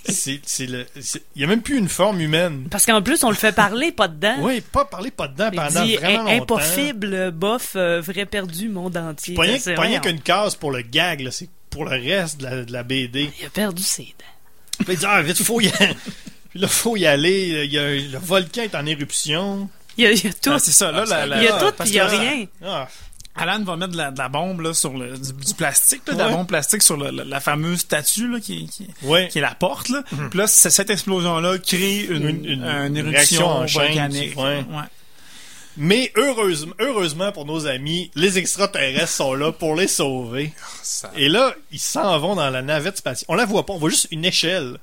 [0.08, 0.86] c'est, le.
[0.96, 2.66] il n'y a même plus une forme humaine.
[2.70, 4.36] Parce qu'en plus, on le fait parler, pas dedans.
[4.40, 6.56] Oui, pas parler pas de dents Il pendant dit vraiment im- longtemps.
[6.56, 9.34] impossible, bof, euh, vrai perdu, monde entier.
[9.34, 11.30] Pas rien, rien qu'une case pour le gag, là.
[11.30, 13.30] C'est pour le reste de la, de la BD.
[13.40, 14.84] Il a perdu ses dents.
[14.84, 15.94] Puis il dit, ah, vite, faut y aller.
[16.50, 17.64] Puis là, faut y aller.
[17.66, 19.68] Il y a, le volcan est en éruption.
[19.98, 20.50] Il y a, il y a tout.
[20.52, 22.00] Ah, c'est ça, là, Ah, la- la- il y a tout, parce puis il y
[22.00, 22.46] a rien.
[22.64, 22.88] Ah,
[23.34, 26.12] Alan va mettre de la, de la bombe là, sur le, du, du plastique, là,
[26.14, 29.28] de la bombe plastique sur le- la, la fameuse statue là, qui, qui, ouais.
[29.28, 29.88] qui est la porte.
[29.88, 30.02] Là.
[30.30, 34.36] Puis là, cette explosion-là crée une, Une- une une réaction éruption volcanique.
[34.38, 34.64] ouais.
[35.78, 40.52] Mais heureusement, heureusement pour nos amis, les extraterrestres sont là pour les sauver.
[40.82, 43.24] Ça- Et là, ils s'en vont dans la navette spatiale.
[43.28, 44.78] On la voit pas, on voit juste une échelle.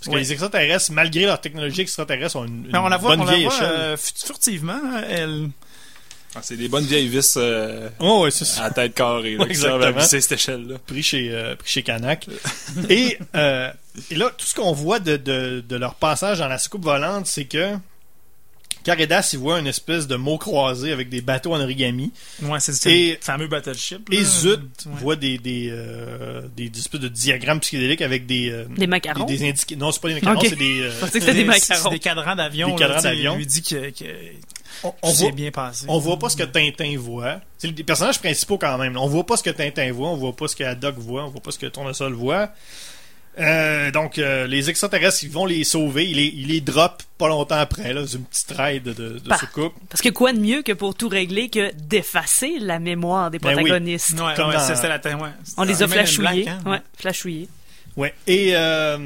[0.00, 3.16] Parce que les extraterrestres, malgré leur technologie extraterrestre, ont une, une Mais on la voit,
[3.16, 3.66] bonne on la vieille voit échelle.
[3.70, 4.80] euh, furtivement.
[5.08, 5.48] Elle...
[6.34, 8.64] Ah, c'est des bonnes vieilles vis euh, Oh, ouais, c'est ça.
[8.64, 10.00] à tête carrée là, Ouais, qui à exactement.
[10.00, 10.76] cette échelle-là.
[10.86, 12.26] Pris chez, euh, pris chez Canac.
[12.90, 13.70] et, euh,
[14.10, 17.26] et là, tout ce qu'on voit de, de, de leur passage dans la soucoupe volante,
[17.26, 17.74] c'est que
[18.84, 22.12] Caredas, il voit une espèce de mot croisé avec des bateaux en origami.
[22.42, 24.08] Ouais, c'est Et- le fameux battleship.
[24.12, 24.24] Et là.
[24.24, 24.92] Zut Ouais.
[25.00, 29.24] voit des, des, euh, des, des espèces de diagrammes psychédéliques avec des, euh, Des macarons?
[29.24, 29.76] des, des indiqués.
[29.76, 30.80] Non, c'est pas des macarons, c'est des.
[30.82, 31.82] euh, Je pensais que c'était des macarons.
[31.84, 32.68] C'est des cadrans d'avion.
[32.68, 33.34] Des cadrans d'avion.
[33.34, 34.04] Il lui dit que, que
[34.84, 35.86] on, on voit, bien passé.
[35.88, 37.40] on voit pas ce que Tintin voit.
[37.58, 38.96] C'est les personnages principaux quand même.
[38.96, 41.28] On voit pas ce que Tintin voit, on voit pas ce que Haddock voit, on
[41.28, 42.50] voit pas ce que Tournesol voit.
[43.40, 46.08] Euh, donc, euh, les extraterrestres, ils vont les sauver.
[46.10, 49.20] Ils les, ils les drop pas longtemps après, là, dans une petite raid de, de,
[49.24, 49.36] Bah.
[49.38, 49.74] soucoupe.
[49.88, 53.50] Parce que quoi de mieux que pour tout régler que d'effacer la mémoire des Ben
[53.50, 53.54] oui.
[53.62, 54.12] protagonistes?
[54.14, 55.28] Ouais, Comme ouais, dans- la ouais.
[55.56, 56.42] On les a flashouillés.
[56.44, 56.68] Black, hein.
[56.70, 57.48] Ouais, flashouillés.
[57.96, 58.12] Ouais.
[58.26, 58.98] Et, euh,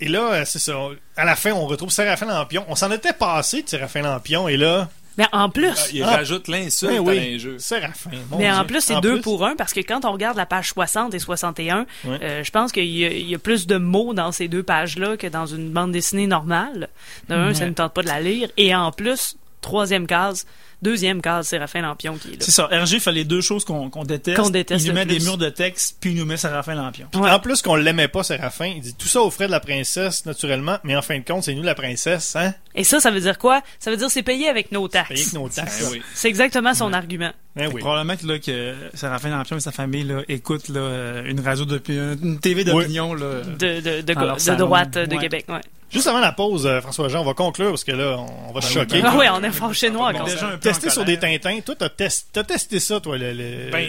[0.00, 0.76] et là, c'est ça.
[1.16, 2.64] À la fin, on retrouve Séraphin Lampion.
[2.68, 4.88] On s'en était passé de Séraphin Lampion, et là.
[5.18, 6.16] Mais en plus, Ah, il Ah.
[6.16, 7.60] rajoute l'insulte ben à oui, l'injure.
[7.60, 8.10] Séraphin.
[8.30, 10.46] mon mais en plus, c'est deux plus, pour un parce que quand on regarde la
[10.46, 12.18] page 60 et 61, Ouais.
[12.22, 14.62] euh, je pense qu'il y, a- il y a plus de mots dans ces deux
[14.62, 16.88] pages-là que dans une bande dessinée normale.
[17.28, 18.48] D'un, ça ne tente pas de la lire.
[18.56, 20.46] Et en plus, troisième case,
[20.82, 22.36] deuxième case, Séraphin Lampion qui est là.
[22.40, 22.66] C'est ça.
[22.66, 24.36] RG fait les deux choses qu'on déteste.
[24.40, 27.08] Qu'on déteste Il nous met des murs de texte, puis il nous met Séraphin Lampion.
[27.14, 27.30] Ouais.
[27.30, 30.24] En plus qu'on l'aimait pas, Séraphin, il dit tout ça aux frais de la princesse,
[30.26, 32.54] naturellement, mais en fin de compte, c'est nous la princesse, hein?
[32.74, 33.62] Et ça, ça veut dire quoi?
[33.78, 35.30] Ça veut dire c'est payé avec nos taxes.
[35.30, 35.82] que nos taxes.
[35.82, 36.02] Ben oui.
[36.14, 37.32] C'est exactement son argument.
[37.56, 37.66] Oui.
[37.80, 42.16] Probablement que, là, que Séraphin Lampion et sa famille là, écoutent là, une radio d'opinion,
[42.22, 43.12] une TV d'opinion.
[43.14, 43.40] là.
[43.42, 45.18] De, de, de, de droite de Ouais.
[45.20, 45.60] Québec, ouais.
[45.92, 48.60] Juste avant la pause, euh, François-Jean, on va conclure parce que là, on, on va
[48.60, 49.02] se choquer.
[49.04, 51.18] Ah ouais, on est fâché noir quand déjà un peu en sur des.
[51.18, 51.58] Tintins.
[51.66, 53.18] Toi, t'as test- t'as testé ça, toi.
[53.18, 53.88] Le, le- Ben-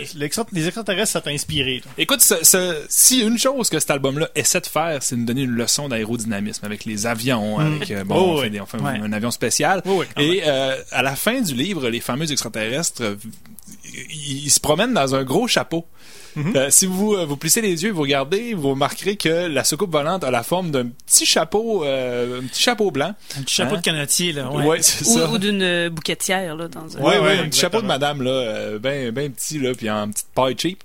[0.51, 1.79] les extraterrestres, ça t'a inspiré.
[1.83, 1.91] toi.
[1.97, 5.25] Écoute, ce- ce- si une chose que cet album-là essaie de faire, c'est de nous
[5.27, 8.49] donner une leçon d'aérodynamisme avec les avions, avec euh, bon, Oh, on fait oui.
[8.49, 8.99] des- on fait Ouais.
[9.01, 9.81] un avion spécial.
[9.85, 13.03] Oui, quand Et euh, à la fin du livre, les fameux extraterrestres,
[13.93, 15.85] ils, ils se promènent dans un gros chapeau.
[16.35, 16.55] Mhm.
[16.55, 19.91] Euh, si vous euh, vous plissez les yeux, vous regardez, vous remarquerez que la soucoupe
[19.91, 23.13] volante a la forme d'un petit chapeau, euh, un petit chapeau blanc.
[23.37, 23.77] Un petit chapeau Hein?
[23.79, 24.49] de canotier, là.
[24.51, 24.65] Ouais.
[24.65, 25.29] Ouais, c'est Ou, ça.
[25.29, 27.01] ou d'une bouquetière, là, dans un...
[27.01, 30.27] Ouais, Ouais, un petit chapeau de madame, là, ben, ben petit, là, puis en petite
[30.33, 30.83] paille cheap.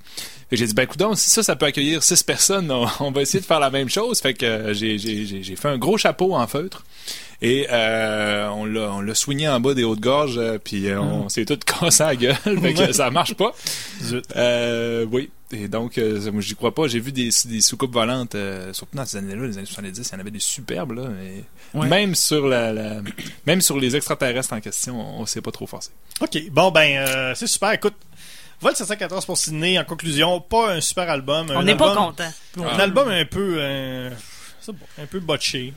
[0.50, 3.22] Fait j'ai dit, ben, écoute, si ça, ça peut accueillir six personnes, on, on va
[3.22, 4.20] essayer de faire la même chose.
[4.20, 6.84] Fait que euh, j'ai, j'ai, j'ai, j'ai fait un gros chapeau en feutre.
[7.42, 11.28] Et euh, on l'a on l'a soigné en bas des hautes gorges, puis euh, on
[11.28, 13.52] s'est tout cassé à la gueule, fait que ça marche pas.
[14.02, 14.24] Zut.
[14.36, 15.28] Euh, oui.
[15.52, 16.88] Et donc, euh, moi, j'y crois pas.
[16.88, 20.12] J'ai vu des, des soucoupes volantes, euh, surtout dans ces années-là, les années 70, il
[20.12, 21.08] y en avait des superbes, là.
[21.08, 21.86] mais Ouais.
[21.88, 23.00] Même sur la, la-
[23.46, 25.90] même sur les extraterrestres en question, on, on s'est pas trop forcé.
[26.20, 26.50] OK.
[26.50, 27.70] Bon, ben, euh, c'est super.
[27.72, 27.94] Écoute,
[28.60, 31.46] Vol 714 pour Sydney, en conclusion, pas un super album.
[31.50, 32.32] On un n'est pas album- content.
[32.64, 33.56] Un album un peu...
[33.58, 34.10] euh,
[34.60, 35.74] c'est bon, un peu botché.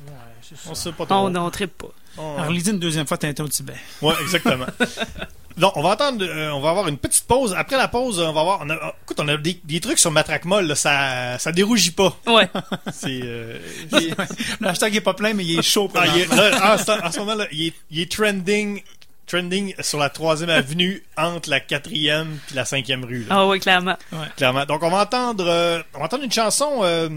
[0.67, 1.15] On sait pas trop.
[1.15, 1.89] On n'en tripe pas.
[2.17, 3.75] On- Alors, une deuxième fois Tintin au Tibet.
[4.01, 4.65] Ouais, exactement.
[5.59, 7.53] Donc, on va attendre, euh, on va avoir une petite pause.
[7.57, 9.99] Après la pause, on va avoir, on a, oh, écoute, on a des, des trucs
[9.99, 12.15] sur Matraque Molle, là, ça, ça dérougit pas.
[12.27, 12.49] Ouais.
[12.91, 13.57] C'est, euh,
[13.93, 14.15] Il-
[14.59, 15.89] Le hashtag est pas plein, mais il est chaud.
[15.95, 18.81] ah, il est- là, en, ce, en ce moment-là, il est, il est trending,
[19.27, 23.59] trending sur la troisième avenue entre la quatrième puis la cinquième rue, là, Ah oui,
[23.59, 23.97] clairement.
[24.37, 24.65] clairement.
[24.65, 27.09] Donc, on va entendre, euh, on va entendre une chanson, euh,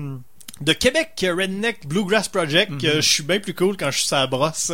[0.61, 2.71] de Québec, Redneck Bluegrass Project.
[2.73, 2.87] Mm-hmm.
[2.87, 4.71] euh, je suis bien plus cool quand je suis sur la brosse.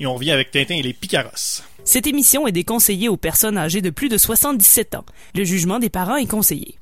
[0.00, 1.62] Et on revient avec Tintin et les Picaros.
[1.84, 5.04] Cette émission est déconseillée aux personnes âgées de plus de 77 ans.
[5.34, 6.78] Le jugement des parents est conseillé.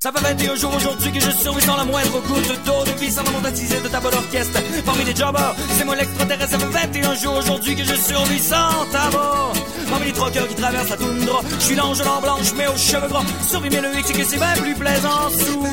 [0.00, 3.24] Ça fait 21 jours aujourd'hui que je survis sans la moindre goutte d'eau depuis sans
[3.32, 4.60] mon baptisé de ta bonne orchestre.
[4.86, 6.52] Parmi les jobbers, c'est moi l'extraterrestre.
[6.52, 9.52] Ça fait 21 jours aujourd'hui que je survis sans tabac.
[9.90, 13.08] Parmi les troqueurs qui traversent la toundra, je suis l'ange en blanche mais aux cheveux
[13.08, 13.24] gras.
[13.48, 15.66] Survie mais le hic c'est que c'est bien plus plaisant sous.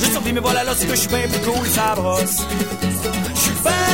[0.00, 2.46] Je survis mais voilà là c'est que je suis bien plus cool, ça brosse.
[3.34, 3.85] Je suis bien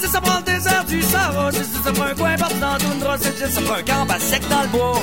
[0.00, 3.18] Dit ça prend le désert du Sahara, dit ça prend un coin partout dans toundra,
[3.18, 5.02] ça dit ça prend un camp à sec dans le bois.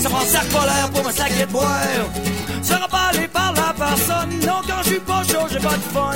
[0.00, 1.68] Ça prend un sac polaire pour me saquer de boire.
[2.90, 6.14] Pas allé par la personne, non quand je suis pas chaud, j'ai pas de fun.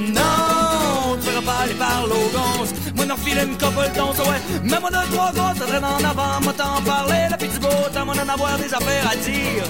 [0.00, 2.70] Non, tu seras pas allé par l'ogance.
[2.96, 4.40] Moi n'en filer une couple d'once, ouais.
[4.62, 7.68] Mais moi de trois gosses, ça traîne en avant, moi t'en parler, la petite beau
[7.92, 9.64] temps, moi d'en avoir des affaires à dire.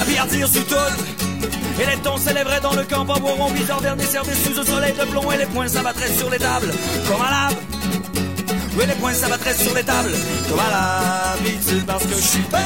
[0.00, 1.33] À bien dire sous tout.
[1.80, 5.04] Et les tons s'élèveraient dans le camp, boiront bizarre dernier service sous un soleil de
[5.06, 6.72] plomb et les poings s'abattraient sur les tables.
[7.08, 7.56] Comme à lave.
[8.76, 10.14] Oui, les poings s'abattraient sur les tables.
[10.48, 12.60] Comme à l'habitude, parce que je suis bien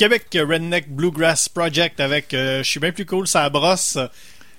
[0.00, 3.98] Québec Redneck Bluegrass Project avec euh, Je suis bien plus cool, ça brosse.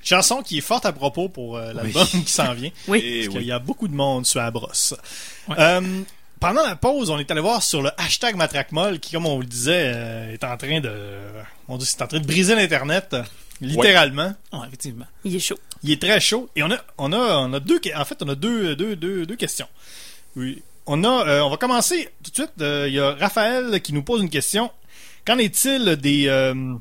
[0.04, 2.70] Chanson qui est forte à propos pour euh, l'album qui s'en vient.
[2.88, 3.24] Oui.
[3.24, 3.40] Parce oui.
[3.42, 4.94] qu'il y a beaucoup de monde sur la brosse.
[5.58, 6.02] Euh,
[6.40, 9.42] pendant la pause, on est allé voir sur le hashtag Matraquemol qui, comme on vous
[9.42, 10.94] le disait, euh, est en train de.
[11.68, 13.16] On dit c'est en train de briser l'Internet.
[13.62, 14.36] Littéralement.
[14.54, 15.06] Ouais, effectivement.
[15.24, 15.58] Il est chaud.
[15.82, 16.50] Il est très chaud.
[16.56, 19.26] Et on a, on a, on a deux, en fait, on a deux, deux, deux,
[19.26, 19.68] deux questions.
[20.36, 20.62] Oui.
[20.86, 22.52] On a, euh, on va commencer tout de suite.
[22.62, 24.72] euh, Il y a Raphaël qui nous pose une question.
[25.26, 26.74] Qu'en est-il des, euh,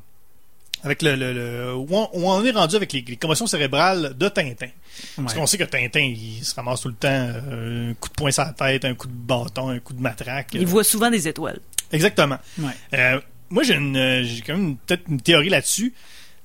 [0.83, 4.15] avec le, le, le- où, on, où on est rendu avec les, les commotions cérébrales
[4.17, 4.67] de Tintin?
[5.15, 8.13] Parce qu'on sait que Tintin, il se ramasse tout le temps euh, un coup de
[8.13, 10.49] poing sur la tête, un coup de bâton, un coup de matraque.
[10.53, 11.59] Il voit souvent des étoiles.
[11.91, 12.37] Exactement.
[12.59, 12.71] Ouais.
[12.93, 13.19] Euh,
[13.49, 15.93] moi, j'ai une, j'ai quand même peut-être une théorie là-dessus.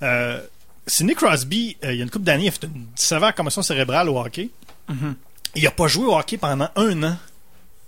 [0.03, 0.41] Euh,
[0.87, 3.63] Sidney Crosby, euh, il y a une couple d'années, il a fait une sévère commotion
[3.63, 4.51] cérébrale au hockey.
[4.89, 5.17] Mhm.
[5.55, 7.17] Il a pas joué au hockey pendant un an.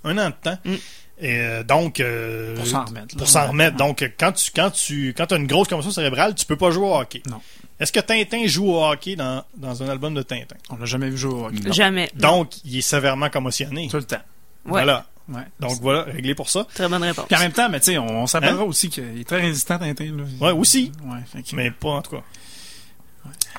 [0.04, 0.58] Un an de temps.
[0.64, 0.74] Mm.
[1.20, 3.18] Et euh, donc euh, Pour s'en remettre, là.
[3.18, 3.48] Pour s'en Ouais.
[3.48, 3.76] remettre.
[3.76, 6.86] Donc quand tu quand tu quand as une grosse commotion cérébrale, tu peux pas jouer
[6.86, 7.22] au hockey.
[7.28, 7.40] Non.
[7.80, 10.56] Est-ce que Tintin joue au hockey dans, dans un album de Tintin?
[10.70, 11.60] On l'a jamais vu jouer au hockey.
[11.64, 11.72] Non.
[11.72, 12.10] Jamais.
[12.14, 13.88] Donc, il est sévèrement commotionné.
[13.88, 14.16] Tout le temps.
[14.64, 14.82] Ouais.
[14.82, 15.06] Voilà.
[15.28, 15.42] Ouais.
[15.60, 16.66] Donc voilà, réglé pour ça.
[16.74, 17.26] Très bonne réponse.
[17.26, 18.66] Puis en même temps, mais tu sais, on, on s'appellera Hein?
[18.66, 20.04] aussi qu'il est très résistant, Tintin.
[20.16, 20.24] Là.
[20.40, 20.90] Ouais, aussi.
[21.04, 22.22] Ouais, que- Mais pas en tout cas.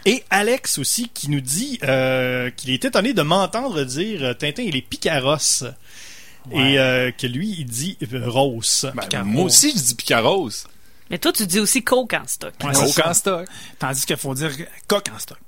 [0.05, 4.71] Et Alex aussi qui nous dit euh, qu'il est étonné de m'entendre dire Tintin et
[4.71, 5.65] les Picaros.
[6.51, 6.73] Ouais.
[6.73, 8.91] Et euh, que lui, il dit euh, Rose.
[9.11, 10.49] Ben, moi aussi, je dis Picaros.
[11.09, 12.53] Mais toi, tu dis aussi coke en stock.
[12.63, 13.47] Ouais, Coke en stock.
[13.79, 14.51] Tandis qu'il faut dire
[14.87, 15.39] coq en stock.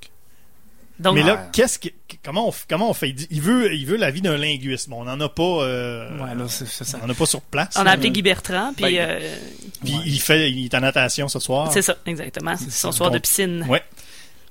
[1.00, 1.42] Donc, Mais là, Ouais.
[1.52, 1.90] qu'est-ce que
[2.24, 3.16] comment on, comment on fait?
[3.32, 4.88] Il veut il veut l'avis d'un linguiste.
[4.90, 7.00] Bon, on n'en a pas euh, Ouais, là, c'est c'est ça.
[7.02, 7.74] on en a pas sur place.
[7.76, 7.92] on là.
[7.92, 9.36] a appelé Guy Bertrand, puis Ben, euh,
[9.84, 10.02] Puis Ouais.
[10.06, 11.72] il fait il est en natation ce soir.
[11.74, 12.56] c'est ça, exactement.
[12.58, 13.66] C'est son soir de piscine.
[13.68, 13.82] Ouais.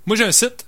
[0.07, 0.67] Moi, j'ai un site.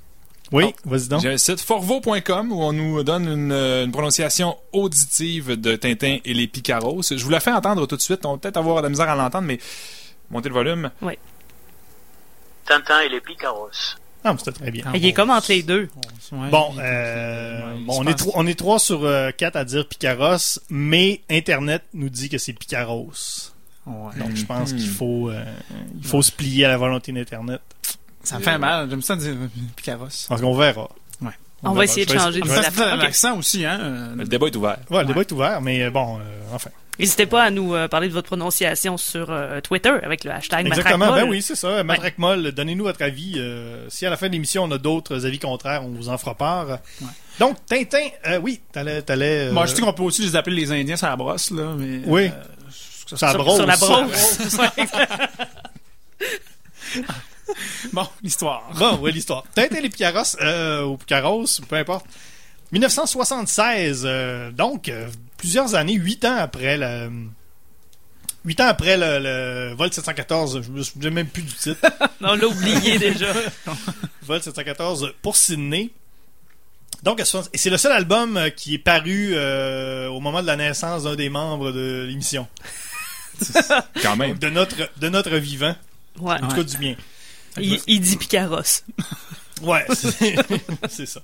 [0.52, 1.22] Oui, vas-y donc.
[1.22, 6.18] J'ai un site forvo.com où on nous donne une, euh, une prononciation auditive de Tintin
[6.24, 7.02] et les Picaros.
[7.10, 8.24] Je vous la fais entendre tout de suite.
[8.26, 9.58] On va peut-être avoir de la misère à l'entendre, mais
[10.30, 10.90] montez le volume.
[12.66, 13.70] Tintin et les Picaros.
[14.24, 14.84] Ah, mais c'était très bien.
[14.86, 15.88] Ah, Il est bon, comme entre les deux.
[16.30, 19.64] ouais, Bon, euh, ouais, bon on, est trois, on est trois sur euh, quatre à
[19.64, 23.10] dire Picaros, mais Internet nous dit que c'est Picaros.
[23.84, 24.16] Ouais.
[24.20, 24.78] Donc, je pense Mhm.
[24.78, 25.42] qu'il faut, euh,
[26.00, 27.60] il faut se plier à la volonté d'Internet.
[28.24, 28.88] Ça me fait mal.
[28.90, 29.34] J'aime ça dire
[29.76, 30.06] Picaros.
[30.28, 30.88] Parce qu'on verra.
[31.20, 31.30] Ouais.
[31.62, 31.84] On va verra.
[31.84, 32.48] essayer de changer de
[33.12, 33.78] Ça aussi, hein.
[33.80, 34.78] euh, Le débat est ouvert.
[34.90, 36.22] Ouais, le débat est ouvert, mais euh, bon, euh,
[36.54, 36.70] enfin.
[36.98, 40.66] N'hésitez pas à nous euh, parler de votre prononciation sur euh, Twitter avec le hashtag
[40.66, 41.24] Exactement, Matraquemol.
[41.24, 41.82] ben oui, c'est ça.
[41.82, 43.34] Matraque donnez-nous votre avis.
[43.38, 46.18] euh, si à la fin de l'émission, on a d'autres avis contraires, on vous en
[46.18, 46.78] fera part.
[47.40, 49.00] Donc, Tintin, euh, oui, t'allais...
[49.00, 51.50] t'allais euh, Bon, je sais qu'on peut aussi les appeler les Indiens sur la brosse,
[51.50, 52.02] là, mais...
[52.06, 52.26] Oui.
[52.26, 53.56] euh, ça- brosse.
[53.56, 54.38] sur la brosse.
[57.92, 58.70] Bon, l'histoire.
[58.76, 59.44] Bon, oui, l'histoire.
[59.54, 62.06] Tintin et les Picaros, euh, ou Picaros, peu importe.
[62.72, 67.10] 1976, euh, donc, euh, plusieurs années, huit ans après le...
[68.44, 71.80] Huit ans après le, le vol 714, je me souviens même plus du titre.
[72.20, 73.32] On l'a oublié déjà.
[74.22, 75.92] Vol 714 pour Sydney.
[77.04, 77.22] Donc,
[77.54, 81.28] c'est le seul album qui est paru euh, au moment de la naissance d'un des
[81.28, 82.48] membres de l'émission.
[84.02, 84.38] Quand même.
[84.38, 85.74] De notre, de notre vivant.
[86.18, 86.34] Ouais.
[86.42, 86.96] En tout cas, du bien.
[87.60, 88.62] Il, il dit Picaros.
[89.62, 89.86] Ouais,
[90.88, 91.20] c'est ça.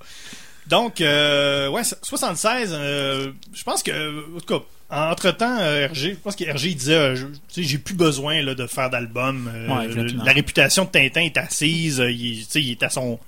[0.68, 4.64] Donc, euh, ouais, 76, euh, je pense que, en tout cas,
[5.10, 8.40] entre-temps, euh, RG, je pense que RG disait, euh, je- tu sais, j'ai plus besoin
[8.42, 9.50] là, de faire d'album.
[9.52, 9.88] euh, Ouais,
[10.24, 13.18] la réputation de Tintin est assise, il, il est à son...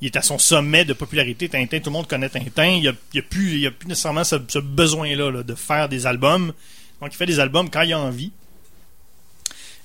[0.00, 1.78] il est à son sommet de popularité, Tintin.
[1.80, 2.66] Tout le monde connaît Tintin.
[2.66, 5.30] Il n'y a, il y a plus, il y a plus nécessairement ce, ce besoin-là
[5.32, 6.52] là, de faire des albums.
[7.00, 8.30] Donc, il fait des albums quand il a envie.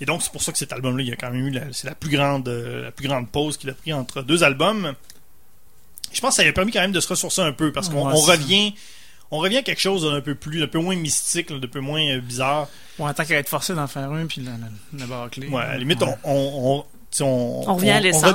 [0.02, 1.62] Et donc, c'est pour ça que cet album-là, il y a quand même eu la,
[1.72, 4.94] c'est la plus grande, euh, la plus grande pause qu'il a pris entre deux albums.
[6.12, 7.88] Je pense que ça lui a permis quand même de se ressourcer un peu parce
[7.88, 8.74] qu'on Ouais, on revient,
[9.30, 12.02] on revient à quelque chose d'un peu plus, d'un peu moins mystique, d'un peu moins
[12.18, 12.68] euh, bizarre.
[13.00, 14.68] Ouais, tant qu'à être forcé d'en faire un, puis la, la,
[15.00, 15.48] la bâcler.
[15.48, 16.84] Ouais, à la limite, on, on,
[17.22, 18.34] on, revient à l'essence.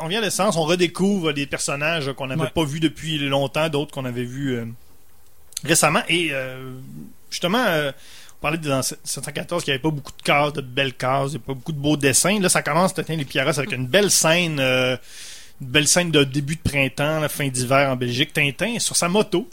[0.00, 2.50] On, l'essence, on redécouvre des personnages qu'on n'avait Ouais.
[2.50, 4.64] pas vus depuis longtemps, d'autres qu'on avait vus euh,
[5.64, 6.02] récemment.
[6.08, 6.72] Et euh,
[7.30, 7.90] justement, euh,
[8.40, 11.42] parlait dans 714 qu'il n'y avait pas beaucoup de cases, de belles cases, il n'y
[11.42, 12.38] a pas beaucoup de beaux dessins.
[12.40, 14.58] Là, ça commence, Tintin les Pierrot, avec une belle scène.
[14.60, 14.96] euh,
[15.60, 18.32] une belle scène de début de printemps, la fin d'hiver en Belgique.
[18.32, 19.48] Tintin sur sa moto.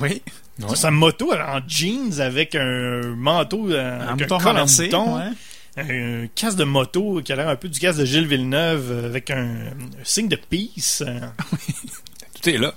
[0.00, 0.22] Oui.
[0.58, 5.16] Sur sa moto en jeans avec un manteau, euh, Un avec un col en mouton
[5.18, 5.30] ouais.
[5.76, 9.06] un casque de moto qui a l'air un peu du casque de Gilles Villeneuve euh,
[9.06, 11.02] avec un, un signe de peace.
[11.06, 11.20] euh.
[12.42, 12.74] Tout est là.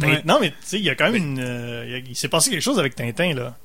[0.00, 0.20] Ouais.
[0.24, 1.38] Non, mais tu sais, il y a quand même une.
[1.40, 3.56] euh, il s'est passé quelque chose avec Tintin, là.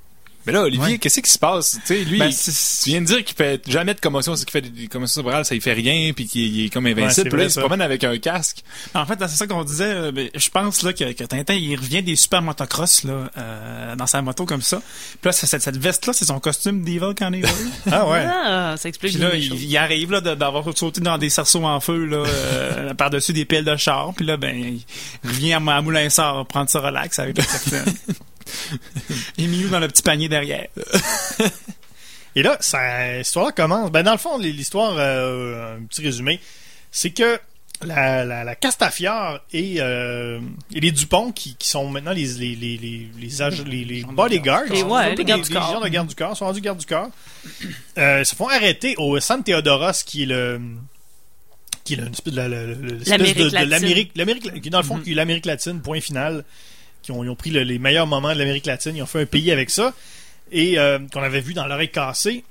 [0.46, 0.98] Mais là, Olivier, Ouais.
[0.98, 1.72] qu'est-ce qui se passe?
[1.72, 4.46] Tu sais, lui, Ben, il- tu viens de dire qu'il fait jamais de commotion, c'est
[4.46, 6.92] qu'il fait des commotions cérébrales, ça il fait rien, puis qu'il il est comme Ouais,
[6.92, 7.30] invincible.
[7.30, 8.64] Puis là, vrai, il se promène avec un casque.
[8.94, 9.86] En fait, c'est ça qu'on disait.
[9.86, 13.96] euh, ben, je pense là que, que Tintin, il revient des super motocross là, euh,
[13.96, 14.82] dans sa moto comme ça.
[15.22, 17.52] Puis là, c'est- cette, cette veste-là, c'est son costume d'Evil Carnival.
[17.92, 18.26] Ah ouais.
[18.28, 21.80] Ah, ça explique Puis là, il, il arrive là d'avoir sauté dans des cerceaux en
[21.80, 24.14] feu là, euh, par-dessus des piles de char.
[24.16, 27.94] Puis là, ben, il revient à, à Moulin-Sort prendre ça relax avec le capitaine.
[29.38, 30.68] Et Miou dans le petit panier derrière.
[32.36, 33.92] Et là, ça, l'histoire commence.
[33.92, 36.40] Ben, dans le fond, l'histoire, euh, un petit résumé,
[36.92, 37.40] c'est que
[37.82, 40.40] la, la, la Castafiore et, euh,
[40.74, 42.78] et les Dupont, qui, qui sont maintenant les, les, les, les,
[43.18, 45.72] les, les, les gens de bodyguards, Les- ouais, les gardes du les corps.
[45.72, 47.10] gens de garde du corps, sont rendus garde du corps,
[47.98, 50.60] euh, se font arrêter au San Theodoros, qui est le
[51.86, 55.46] qui est de la- l'espèce L'Amérique de- l'Amérique, l'Amérique, qui dans le fond, est l'Amérique
[55.46, 56.44] latine, point final,
[57.06, 59.22] qui ont, ils ont pris le- les meilleurs moments de l'Amérique latine, ils ont fait
[59.22, 59.94] un pays avec ça,
[60.52, 62.44] et euh, qu'on avait vu dans l'oreille cassée,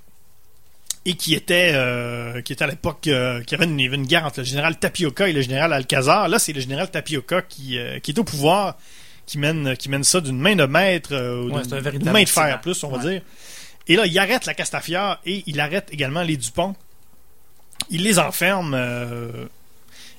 [1.04, 4.44] et qui était, euh, qui était à l'époque, euh, qui avait une, guerre entre le
[4.46, 6.28] général Tapioca et le général Alcazar.
[6.28, 8.76] Là, c'est le général Tapioca qui, qui est au pouvoir,
[9.26, 12.60] qui mène, qui mène ça d'une main de maître, ou Ouais, d'une- main de fer
[12.62, 13.20] plus, on va dire.
[13.86, 16.74] Et là, il arrête la Castafiore et il arrête également les Dupont.
[17.90, 18.74] Il les enferme.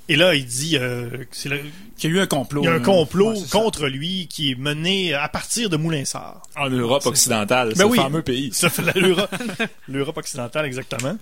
[0.08, 1.62] Et là, il dit, euh, que c'est le-
[1.98, 2.62] Qu'il y a eu un complot.
[2.62, 3.58] il y a un complot Ouais, c'est ça.
[3.60, 6.42] contre lui qui est mené à partir de Moulinsart.
[6.56, 7.98] En Europe C'est occidentale, Ben oui.
[7.98, 8.50] le fameux pays.
[8.54, 9.36] Ça fait la- l'Europe,
[9.88, 11.18] l'Europe occidentale, exactement.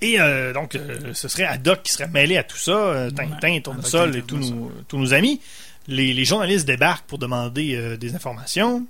[0.00, 3.60] Et euh, donc, euh, ce serait Haddock qui serait mêlé à tout ça, euh, Tintin,
[3.60, 5.40] Tournesol et tous nos, tous nos amis.
[5.86, 8.84] Les, les journalistes débarquent pour demander euh, des informations.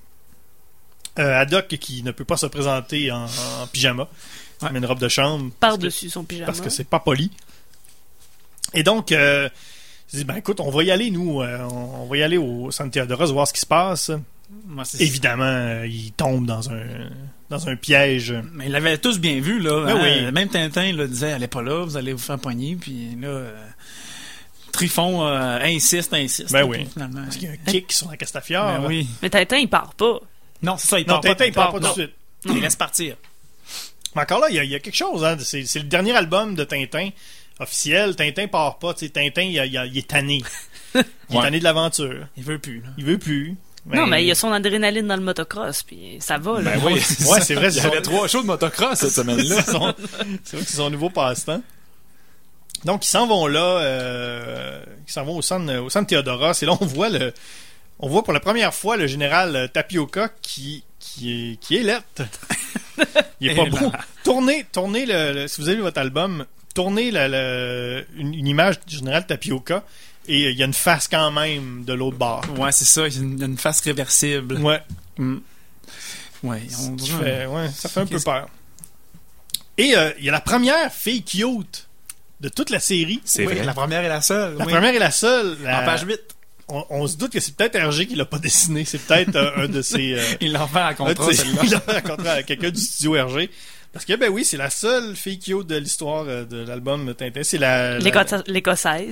[1.19, 4.09] Euh, Haddock qui ne peut pas se présenter en, en pyjama,
[4.63, 4.69] Ouais.
[4.73, 5.51] mais une robe de chambre.
[5.61, 6.47] Par-dessus son pyjama.
[6.47, 7.31] parce que c'est pas poli.
[8.75, 9.49] Et donc, euh,
[10.13, 12.39] je dis, ben écoute, on va y aller, nous, euh, on, on va y aller
[12.39, 14.11] au Santiago voir ce qui se passe.
[14.77, 17.11] Ouais, Évidemment, euh, il tombe dans un,
[17.49, 18.35] dans un piège.
[18.53, 19.85] Mais ils l'avaient tous bien vu, là.
[19.87, 20.01] Ben hein.
[20.03, 20.33] oui.
[20.33, 22.77] Même Tintin là, disait, allez pas là, vous allez vous faire poigner.
[22.77, 23.67] Puis là, euh,
[24.73, 26.53] Trifon euh, insiste, insiste.
[26.53, 26.87] Ben là, oui.
[26.93, 28.81] Finalement, Parce qu'il y a un kick sur la Castafiore.
[28.81, 29.07] Ben oui.
[29.23, 30.21] Mais Tintin, il part pas.
[30.63, 31.29] Non, c'est ça, il Non, part pas.
[31.29, 32.13] Tintin, il part pas tout de suite.
[32.47, 33.17] Il laisse partir.
[34.15, 35.25] Mais encore là, il y y a quelque chose.
[35.25, 37.09] Hein, c'est, c'est le dernier album de Tintin
[37.61, 38.17] officiel.
[38.17, 38.95] Tintin part pas.
[38.95, 40.43] Tintin, il, a- il a- il est tanné.
[41.31, 42.27] Il est tanné de l'aventure.
[42.37, 42.89] Il veut plus, là.
[42.99, 43.57] Il veut plus.
[43.87, 46.73] Non, mais il y a son adrénaline dans le motocross, puis ça va, là.
[46.77, 47.69] Ben oui, ouais, c'est vrai.
[47.73, 49.63] Il y avait trois shows de motocross cette semaine-là.
[49.65, 49.95] c'est son-
[50.45, 51.63] c'est vrai que c'est son nouveau passe-temps.
[52.85, 53.61] Donc, ils s'en vont là.
[53.79, 56.63] euh, ils s'en vont au centre, au centre Théodoros.
[56.63, 57.33] Et là, on voit le.
[57.99, 61.83] On voit pour la première fois le général euh, Tapioca qui, qui est, qui est
[61.83, 62.23] lettre.
[63.41, 63.91] Il est pas beau.
[64.25, 66.45] Tournez, tournez le, le- si vous avez vu votre album,
[66.77, 69.85] le- une, une image du général Tapioca
[70.29, 72.45] et il y a une face quand même de l'autre bord.
[72.59, 74.57] Ouais, c'est ça, il y a une, il y a une face réversible.
[74.61, 74.83] Ouais,
[75.19, 75.39] Mm.
[76.45, 78.49] Ouais, on ça dirait- fait, ouais, ça fait un peu peur.
[79.79, 81.87] Et euh, il y a la première fille cute
[82.41, 83.21] de toute la série.
[83.25, 83.65] C'est Oui, vrai.
[83.65, 84.57] La première et la seule.
[84.57, 84.73] La oui.
[84.73, 85.57] première est la seule.
[85.63, 86.21] la- En page 8.
[86.69, 88.85] on, on se doute que c'est peut-être Hergé qui l'a pas dessiné.
[88.85, 90.15] C'est peut-être euh, un de ses.
[90.15, 91.61] euh, Il l'en fait à contrat, celle-là.
[91.63, 93.51] il l'a rencontré à quelqu'un du studio Hergé.
[93.93, 97.43] Parce que, ben oui, c'est la seule fille cute de l'histoire euh, de l'album Tintin.
[97.43, 97.99] C'est la.
[97.99, 98.43] L'Écossaise.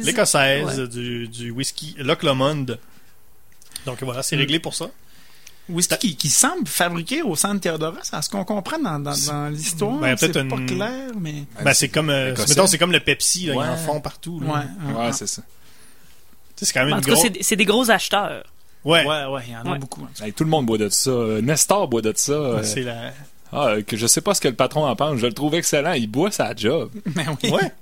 [0.05, 0.89] L'écossaise Ouais.
[0.89, 2.67] du, du whisky Loch Lomond.
[3.87, 4.41] Donc voilà, c'est Mm.
[4.41, 4.91] réglé pour ça.
[5.69, 7.99] Whisky qui, qui semble fabriqué au centre Théodoros.
[8.13, 11.45] À ce qu'on comprend dans, dans, dans l'histoire, Ben, c'est peut-être pas clair, mais...
[11.63, 13.67] Ben, c'est comme, euh, mettons, c'est comme le Pepsi, là, Ouais.
[13.67, 14.41] ils en font partout.
[14.41, 14.47] là.
[14.53, 15.43] Ouais, Tu ouais, Ouais, c'est ça.
[16.57, 17.39] C'est quand même En une tout cas, grosse.
[17.43, 18.45] c'est des- gros acheteurs.
[18.85, 19.79] Ouais, ouais, ouais, il y en a Ouais.
[19.79, 20.03] beaucoup.
[20.05, 20.25] hein.
[20.25, 21.11] Hey, tout le monde boit de ça.
[21.11, 22.33] Euh, Nestor boit de ça.
[22.33, 23.13] euh, c'est la.
[23.53, 25.19] Ah, euh, que je sais pas ce que le patron en pense.
[25.19, 25.93] Je le trouve excellent.
[25.93, 26.91] Il boit sa job.
[27.17, 27.51] Mais oui.
[27.51, 27.73] Ouais.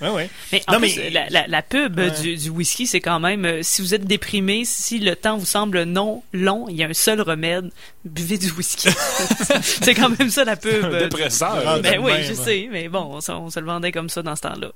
[0.00, 0.30] Ouais, ouais.
[0.50, 2.20] Mais en Non, plus, mais- la, la, la pub euh, Ouais.
[2.20, 5.46] du, du whisky, c'est quand même, euh, si vous êtes déprimé, si le temps vous
[5.46, 7.70] semble non long, il y a un seul remède,
[8.04, 8.88] buvez du whisky.
[9.62, 10.84] c'est quand même ça la pub.
[10.84, 11.76] Un euh, dépresseur.
[11.76, 12.44] du- Ben oui, même, je ouais.
[12.44, 14.72] sais, mais bon, on, se- on se le vendait comme ça dans ce temps-là.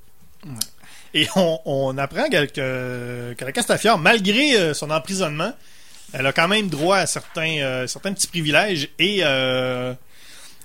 [1.14, 5.52] Et on, on apprend que, que, que la Castafiore, malgré son emprisonnement,
[6.12, 8.90] elle a quand même droit à certains, euh, certains petits privilèges.
[9.00, 9.92] Et euh,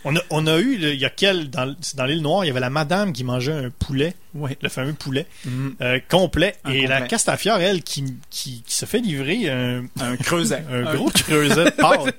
[0.05, 1.65] on, a, on a eu, le- il y a quel, dans,
[2.05, 4.57] l'île Noire, il y avait la madame qui mangeait un poulet, Ouais.
[4.61, 5.75] le fameux poulet, Mhm.
[5.81, 6.55] euh, complet.
[6.63, 7.01] Un et la.
[7.01, 10.63] Castafiore, elle, qui, qui, qui se fait livrer un, Un creuset.
[10.71, 12.15] un gros creuset de pâte.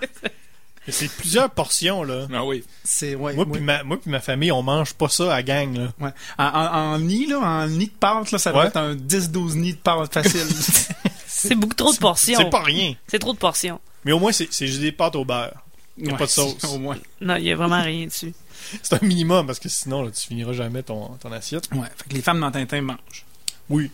[0.89, 2.27] C'est plusieurs portions, là.
[2.35, 2.65] Ah oui.
[2.83, 3.35] C'est, ouais.
[3.35, 5.93] Moi puis ma, moi puis ma famille, on mange pas ça à gang, là.
[6.01, 6.11] Ouais.
[6.39, 8.67] En, en, en nid, là, en nid de pâte, là, ça doit Ouais.
[8.69, 10.41] être un 10-12 nids de pâte facile.
[11.27, 12.37] C'est beaucoup trop de portions.
[12.39, 12.95] C'est pas rien.
[13.07, 13.81] C'est trop de portions.
[14.05, 15.62] Mais au moins, c'est c'est juste des pâtes au beurre.
[15.99, 16.65] Y a Ouais, pas de sauce.
[16.65, 16.99] Au moins.
[17.21, 18.33] Non, il y a vraiment rien dessus.
[18.83, 21.69] C'est un minimum parce que sinon, là, tu finiras jamais ton, ton assiette.
[21.73, 21.87] Ouais.
[21.97, 23.25] Fait que les femmes dans Tintin mangent.
[23.69, 23.91] Oui.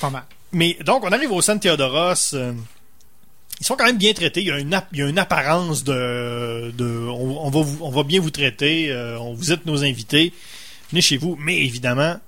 [0.00, 0.24] Pas mal.
[0.52, 2.34] Mais donc, on arrive au San Théodoros.
[2.34, 2.52] euh,
[3.60, 4.40] ils sont quand même bien traités.
[4.40, 6.72] Il y a une, ap- il y a une apparence de.
[6.76, 8.90] de on, on va vous- on va bien vous traiter.
[8.92, 10.32] euh, on, vous êtes nos invités.
[10.92, 11.36] Venez chez vous.
[11.40, 12.18] Mais évidemment,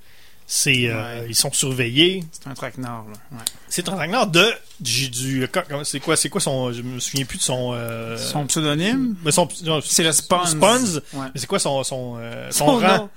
[0.53, 1.26] c'est, euh, Ouais.
[1.28, 2.24] ils sont surveillés.
[2.32, 3.36] C'est un traquenard, là.
[3.38, 3.44] Ouais.
[3.68, 4.44] C'est un traquenard de.
[4.80, 5.46] Du, du-
[5.84, 6.72] c'est quoi, c'est quoi son.
[6.72, 7.70] Je me souviens plus de son.
[7.72, 9.48] euh, Son pseudonyme, mais son-
[9.84, 10.44] c'est le Spons.
[10.46, 10.96] Spons.
[11.12, 11.26] Ouais.
[11.32, 13.09] Mais c'est quoi son, son, euh, son, Son rang?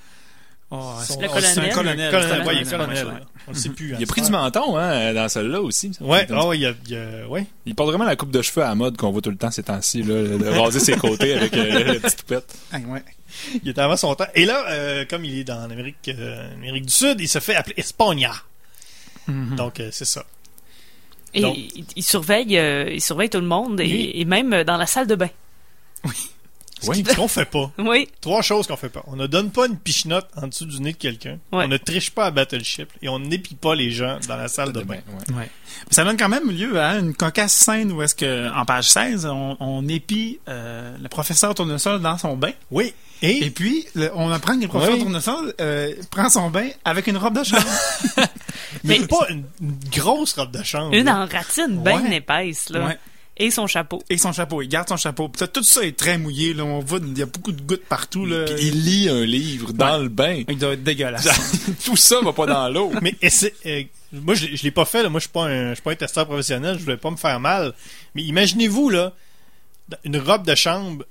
[0.76, 1.52] Oh, Son- Le oh, colonel.
[1.54, 2.12] c'est un colonel.
[2.12, 3.06] colonel, il colonel, colonel.
[3.08, 3.12] ouais.
[3.48, 3.90] On le sait plus.
[3.90, 5.92] Il hein, a pris du menton, hein, dans celle-là aussi.
[6.02, 7.46] Ouais, ouais, il a, il a- ouais.
[7.66, 9.52] Il porte vraiment la coupe de cheveux à la mode qu'on voit tout le temps
[9.52, 12.56] ces temps-ci, là, de raser ses côtés avec euh, la petite toupette.
[12.72, 13.04] Ah, ouais.
[13.64, 14.28] Il était avant son temps.
[14.36, 17.56] Et là, euh, comme il est dans l'Amérique euh, Amérique du Sud, il se fait
[17.56, 18.34] appeler Espagna.
[19.28, 19.56] Mhm.
[19.56, 20.24] Donc, euh, c'est ça.
[21.34, 24.12] Et Donc- il, il surveille, euh, il surveille tout le monde et, Oui.
[24.14, 25.30] et même dans la salle de bain.
[26.82, 27.04] Ce Oui.
[27.10, 27.72] ce qu'on fait pas.
[27.78, 29.04] Oui, Trois choses qu'on fait pas.
[29.08, 31.40] On ne donne pas une pichenote en dessous du nez de quelqu'un.
[31.54, 31.64] Ouais.
[31.64, 32.90] On ne triche pas à Battleship.
[33.02, 34.96] Et on n'épie pas les gens dans la salle de bain.
[35.30, 35.36] Ouais.
[35.36, 35.50] Ouais.
[35.88, 38.90] Mais ça donne quand même lieu à une cocasse scène où est-ce que, en page
[38.90, 42.52] 16, on, on épie euh, le professeur Tournesol dans son bain.
[42.70, 42.94] Oui.
[43.24, 45.02] Et, Et puis, le- on apprend que le professeur Oui.
[45.02, 47.64] Tournesol euh, prend son bain avec une robe de chambre.
[48.84, 50.94] mais Mais- pas une, une grosse robe de chambre.
[50.94, 51.20] une là.
[51.20, 52.18] en ratine bien Ouais.
[52.18, 52.86] épaisse, là.
[52.88, 52.98] Ouais.
[53.38, 54.04] Et son chapeau.
[54.12, 54.62] Et son chapeau.
[54.62, 55.28] Il garde son chapeau.
[55.52, 56.54] Tout ça est très mouillé.
[56.54, 56.66] Là.
[56.66, 58.28] On voit, il y a beaucoup de gouttes partout.
[58.28, 58.46] Là.
[58.46, 60.44] Puis il lit un livre dans le bain.
[60.48, 61.28] Il doit être dégueulasse.
[61.86, 62.92] Tout ça va pas dans l'eau.
[63.02, 65.02] Mais euh, moi, je, l'ai- je l'ai pas fait.
[65.02, 65.10] Là.
[65.10, 66.78] Moi, je suis pas un, je suis pas un testeur professionnel.
[66.78, 67.74] Je voulais pas me faire mal.
[68.14, 69.14] Mais imaginez-vous là,
[70.04, 71.04] une robe de chambre.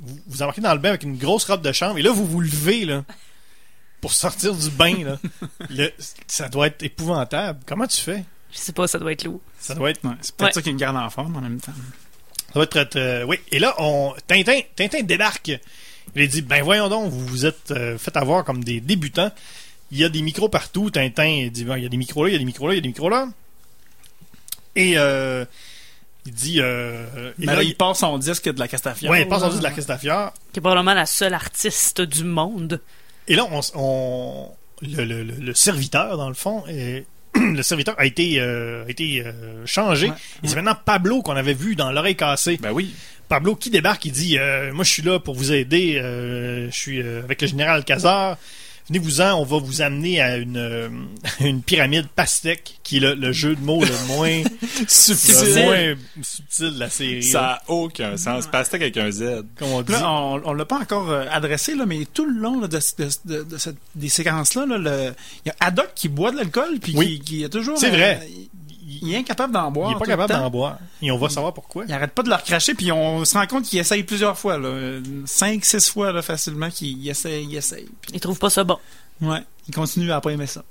[0.00, 2.26] Vous, vous embarquez dans le bain avec une grosse robe de chambre et là, vous
[2.26, 3.04] vous levez là
[4.00, 5.18] pour sortir du bain là.
[5.70, 5.92] Le-
[6.26, 7.60] ça doit être épouvantable.
[7.66, 8.24] Comment tu fais?
[8.52, 9.40] Je sais pas, ça doit être lourd.
[9.58, 10.52] Ça doit être, Ouais, c'est peut-être Ouais.
[10.54, 11.72] ça qui me garde en forme en même temps.
[12.48, 13.38] ça doit être très, très- oui.
[13.52, 15.52] Et là, on Tintin, Tintin débarque.
[16.16, 19.30] Il a dit ben voyons donc, vous vous êtes euh, fait avoir comme des débutants.
[19.92, 20.90] Il y a des micros partout.
[20.90, 22.74] Tintin dit ben, il y a des micros là, il y a des micros là,
[22.74, 23.28] il y a des micros là.
[24.76, 25.44] Et euh,
[26.30, 29.10] il dit euh, et là, là, il, passe son disque de la Castafiore.
[29.12, 29.48] ouais, il passe en là.
[29.48, 30.32] dessous de la Castafiore.
[30.52, 32.80] Qui est probablement la seule artiste du monde.
[33.28, 34.48] Et là, on, on-
[34.82, 37.04] le, le- le- le serviteur dans le fond, est-
[37.34, 40.08] le serviteur a été euh, a été euh, changé.
[40.08, 42.58] Ouais, Et c'est maintenant Pablo qu'on avait vu dans l'oreille cassée.
[42.62, 42.94] Ben oui.
[43.28, 45.96] Pablo qui débarque, il dit euh, Moi, je suis là pour vous aider.
[45.98, 48.36] euh, je suis euh, avec le général Alcazar.
[48.88, 50.88] Venez-vous-en, on va vous amener à une, euh,
[51.40, 54.42] une pyramide pastèque, qui est le, le jeu de mots le moins,
[54.88, 55.34] Subtil.
[55.54, 57.22] le moins subtil de la série.
[57.22, 58.46] Ça là, a aucun sens.
[58.48, 59.44] Pastèque avec un Z.
[59.58, 59.92] comme on dit.
[59.92, 62.78] Là, on, on l'a pas encore euh, adressé, là, mais tout le long là, de,
[62.98, 63.08] de-
[63.38, 65.10] de- de cette- des séquences-là, là,
[65.44, 67.18] il y a Haddock qui boit de l'alcool, puis Oui.
[67.20, 67.78] qui, qui est toujours.
[67.78, 68.28] C'est euh, vrai.
[68.28, 68.48] il,
[69.02, 69.90] il est incapable d'en boire.
[69.90, 70.78] il est pas capable d'en boire.
[71.02, 71.84] Et on va savoir pourquoi.
[71.86, 74.58] Il arrête pas de le recracher, puis on se rend compte qu'il essaye plusieurs fois,
[74.58, 75.00] là.
[75.26, 77.88] Cinq, six fois, là, facilement, qu'il essaye, il essaye.
[78.02, 78.78] Puis, Il trouve pas ça bon.
[79.22, 80.62] ouais, il continue à pas aimer ça.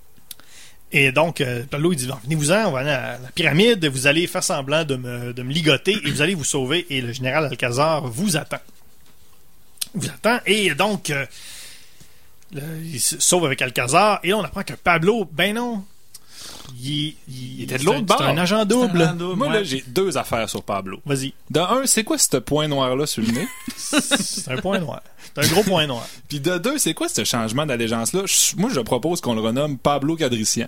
[0.92, 4.08] Et donc, euh, Pablo, il dit, Bon, venez-vous-en, on va aller à la pyramide, vous
[4.08, 6.88] allez faire semblant de me, de me ligoter et vous allez vous sauver.
[6.90, 8.58] Et le général Alcazar vous attend.
[9.94, 10.40] Vous attend.
[10.48, 11.26] Et donc, euh,
[12.54, 14.20] le- il se sauve avec Alcazar.
[14.24, 15.84] Et là, on apprend que Pablo, ben non,
[16.82, 18.18] il, il- était de l'autre bord.
[18.20, 19.00] C'est un agent double.
[19.00, 19.54] C'est un double, Moi, ouais.
[19.54, 21.00] là, j'ai deux affaires sur Pablo.
[21.06, 21.34] Vas-y.
[21.50, 23.48] De un, c'est quoi ce point noir-là sur le nez?
[23.78, 25.02] C'est un point noir.
[25.36, 26.06] C'est un gros point noir.
[26.28, 28.24] Puis de deux, c'est quoi ce changement d'allégeance-là?
[28.58, 30.68] Moi, je propose qu'on le renomme Pablo Cadricien.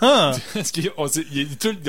[0.00, 1.24] Ah, Parce qu'on sait,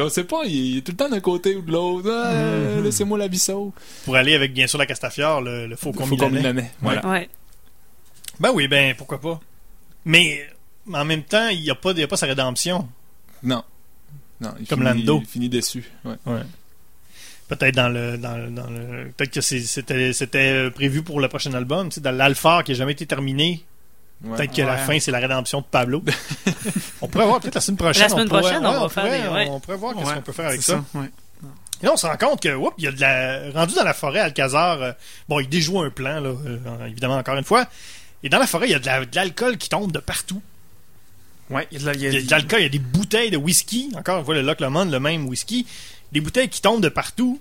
[0.10, 2.10] sait pas, il est tout le temps d'un côté ou de l'autre.
[2.12, 2.84] Ah, Mm-hmm.
[2.84, 3.74] Laissez-moi la bisseau.
[4.06, 6.72] pour aller avec, bien sûr, la Castafiore, le, le faux l'année.
[6.82, 7.06] Voilà.
[7.08, 7.30] Ouais.
[8.40, 9.40] Ben oui, ben pourquoi pas.
[10.06, 10.46] Mais
[10.92, 12.88] en même temps, il n'y a, pas- il y a pas sa rédemption.
[13.44, 13.64] Non.
[14.42, 15.20] Non, il Comme finit, Lando.
[15.22, 15.84] Il finit déçu.
[16.06, 16.16] Ouais.
[17.48, 19.60] Peut-être dans le, dans, le- dans le peut-être que c'est-
[20.14, 23.64] c'était prévu pour le prochain album, tu sais, dans l'Alpha qui a jamais été terminé.
[24.24, 24.38] Ouais.
[24.38, 24.78] Peut-être que la Ouais.
[24.80, 26.02] fin, c'est la rédemption de Pablo.
[27.02, 28.04] on pourrait voir peut-être la semaine prochaine.
[28.04, 29.48] La semaine pourrait- prochaine, on ouais, va faire pourrait- des- ouais.
[29.50, 30.84] On pourrait voir qu'est-ce Ouais, qu'on peut faire avec ça.
[30.94, 31.12] ouais.
[31.82, 33.84] Et là, on se rend compte que, oups, il y a de la, rendu dans
[33.84, 34.92] la forêt, Alcazar, euh,
[35.28, 37.66] bon, il déjoue un plan, là, euh, évidemment, encore une fois.
[38.24, 40.42] Et dans la forêt, il y a de la- de l'alcool qui tombe de partout.
[41.54, 43.92] Ouais, il y a il y a- il y des bouteilles de whisky.
[43.98, 45.66] Encore une fois, le Loch Lomond, le même whisky.
[46.12, 47.40] Des bouteilles qui tombent de partout.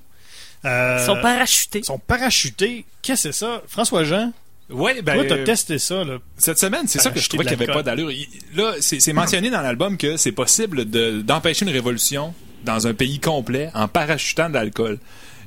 [0.65, 1.83] Euh, Ils sont parachutés.
[1.83, 2.85] sont parachutés.
[3.03, 3.63] Qu'est-ce que c'est ça?
[3.67, 4.33] François-Jean,
[4.71, 6.19] Ouais, ben, toi, t'as euh, testé ça, là.
[6.39, 8.11] Cette semaine, c'est ça que je trouvais qu'il n'y avait pas d'allure.
[8.55, 12.33] Là, c'est mentionné dans l'album que c'est possible de- d'empêcher une révolution
[12.65, 14.99] dans un pays complet en parachutant de l'alcool.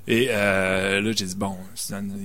[0.08, 1.56] Et euh, là, j'ai dit, bon,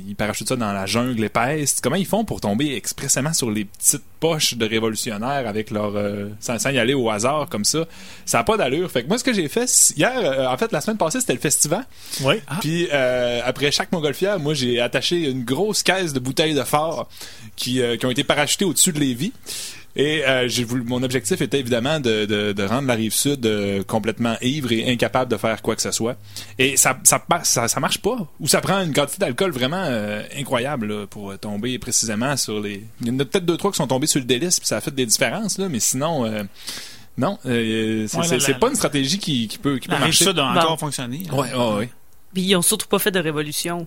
[0.06, 1.78] ils parachutent ça dans la jungle épaisse.
[1.82, 5.96] Comment ils font pour tomber expressément sur les petites poches de révolutionnaires avec leur...
[5.96, 7.86] euh, sans, sans y aller au hasard comme ça?
[8.26, 8.90] Ça n'a pas d'allure.
[8.90, 11.32] Fait que moi, ce que j'ai fait, hier, euh, en fait, la semaine passée, c'était
[11.32, 11.86] le festival.
[12.22, 12.34] Oui.
[12.60, 17.08] Puis euh, après chaque montgolfière, moi j'ai attaché une grosse caisse de bouteilles de phare
[17.56, 19.32] qui, euh, qui ont été parachutées au-dessus de Lévis.
[19.96, 23.44] Et euh, j'ai voulu, mon objectif était évidemment de, de, de rendre la rive sud
[23.44, 26.16] euh, complètement ivre et incapable de faire quoi que ce soit.
[26.58, 28.16] Et ça ça, ça, ça marche pas.
[28.38, 32.84] Ou ça prend une quantité d'alcool vraiment euh, incroyable là, pour tomber précisément sur les.
[33.00, 34.76] Il y en a peut-être deux trois qui sont tombés sur le délice puis ça
[34.76, 36.24] a fait des différences là, mais sinon.
[36.24, 36.44] euh,
[37.18, 39.98] non, euh, c'est Ouais, la- la- pas une stratégie qui, qui peut, qui peut La
[39.98, 40.24] rive marcher.
[40.26, 41.22] sud a encore fonctionné.
[41.30, 41.34] hein.
[41.36, 41.90] Ouais, ouais, ouais.
[42.32, 43.86] Puis ils ont surtout pas fait de révolution.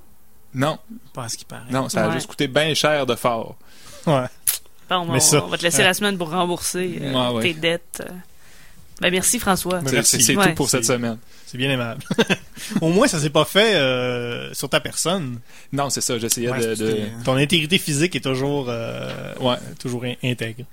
[0.53, 0.77] Non,
[1.13, 1.71] Pas à ce qui paraît.
[1.71, 2.13] non, ça a Ouais.
[2.15, 3.55] juste coûté bien cher de fort.
[4.05, 4.25] Ouais.
[4.89, 7.43] Bon, Mais on, ça- on va te laisser la semaine pour rembourser euh, Ouais, ouais.
[7.43, 8.03] tes dettes.
[8.05, 8.11] euh.
[9.01, 9.81] Ben merci François.
[9.91, 10.21] Merci.
[10.21, 10.49] C'est Ouais.
[10.49, 11.17] tout pour cette semaine.
[11.47, 12.01] C'est bien aimable.
[12.81, 15.39] Au moins, ça s'est pas fait euh, sur ta personne.
[15.71, 19.55] Non, c'est ça, j'essayais Ouais, de, Ton intégrité physique est toujours, euh, Ouais.
[19.79, 20.63] toujours in- intègre.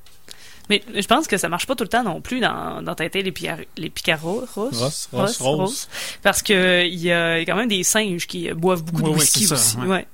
[0.68, 3.20] Mais je pense que ça marche pas tout le temps non plus dans, dans Tintin
[3.22, 3.34] les,
[3.76, 4.44] les Picaros.
[4.54, 5.88] Ross, Ross, Rose.
[6.22, 9.54] Parce que il y a quand même des singes qui boivent beaucoup de whisky ça,
[9.56, 9.76] aussi.
[9.78, 9.86] ouais.
[9.88, 10.06] Ouais.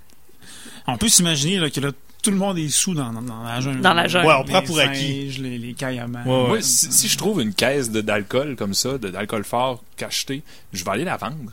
[0.86, 1.90] On peut s'imaginer là, que là,
[2.27, 3.81] tout le monde est sous dans, dans, dans la jungle.
[3.81, 4.27] Dans la jungle.
[4.27, 5.31] Ouais, on prend Les pour acquis.
[5.41, 6.24] Les, les caillamans.
[6.24, 6.49] Ouais, ouais.
[6.49, 10.43] Moi, si, si je trouve une caisse de- d'alcool comme ça, de- d'alcool fort cacheté,
[10.72, 11.53] je vais aller la vendre.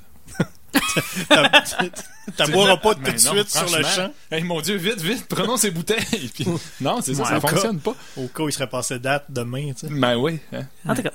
[2.36, 5.58] T'as boiras pas tout de suite sur le champ Hey, mon Dieu, vite, vite, prenons
[5.58, 6.32] ces bouteilles.
[6.34, 6.46] Puis-
[6.82, 7.48] non, c'est ça, Ouais, ça cas.
[7.48, 7.96] fonctionne pas.
[8.18, 9.74] au cas où il serait passé date demain.
[9.74, 9.94] tu sais.
[9.94, 10.40] Ben oui.
[10.54, 10.64] hein.
[10.88, 11.12] En tout cas,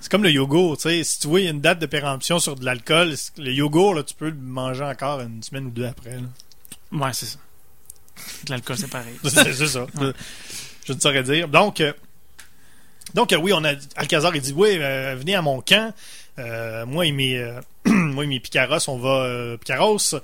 [0.00, 0.76] C'est comme le yogourt.
[0.76, 1.04] tu sais.
[1.04, 3.94] Si tu vois il y a une date de péremption sur de l'alcool, le yogourt,
[3.94, 6.16] là, tu peux le manger encore une semaine ou deux après.
[6.16, 6.20] là.
[7.06, 7.38] Ouais, c'est ça.
[8.48, 9.14] L'alcool, c'est pareil.
[9.24, 9.86] C'est ça.
[10.86, 11.48] Je ne saurais dire.
[11.48, 11.92] Donc, euh,
[13.14, 15.92] donc euh, oui, on a Alcazar il dit oui, euh, venez à mon camp.
[16.38, 20.14] Euh, moi et mes euh, moi et mes picaros, on va euh, picaros,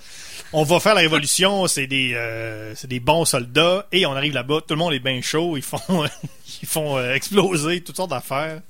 [0.52, 1.66] on va faire la révolution.
[1.66, 5.00] C'est des euh, c'est des bons soldats et on arrive là-bas, tout le monde est
[5.00, 5.56] bien chaud.
[5.56, 5.80] Ils font
[6.62, 8.60] ils font euh, exploser toutes sortes d'affaires.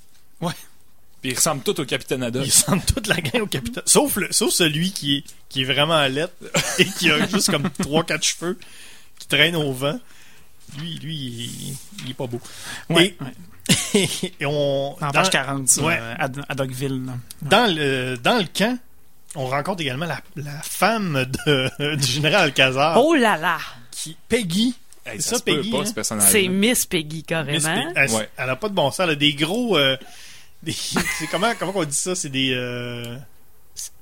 [1.21, 2.45] Puis ils ressemblent tous au capitaine Haddock.
[2.45, 3.83] Ils sentent toute la gang au capitaine.
[3.85, 6.33] Sauf, le, sauf celui qui est, qui est vraiment à lettre
[6.77, 8.59] et qui a juste comme 3-4 cheveux
[9.19, 9.99] qui traîne au vent.
[10.79, 12.39] Lui, lui, il, est- il est pas beau.
[12.89, 14.09] Ouais, Et- ouais.
[14.39, 15.97] et on, En dans, page 40, ça, Ouais.
[15.99, 17.01] euh, à, à Dogville.
[17.41, 18.77] dans le, dans le camp,
[19.35, 23.57] on rencontre également la, la femme de, du général Alcazar, oh là là,
[23.91, 24.75] qui, Peggy.
[25.05, 25.83] Hey, C'est ça, Peggy, hein?
[25.85, 27.91] ce c'est Miss Peggy Miss carrément.
[27.95, 28.29] Elle, Ouais.
[28.37, 29.01] elle a pas de bon sens.
[29.01, 29.77] Elle a des gros.
[29.77, 29.95] euh,
[30.63, 30.75] des-
[31.29, 32.15] comment, comment on dit ça?
[32.15, 32.51] C'est des.
[32.55, 33.17] euh,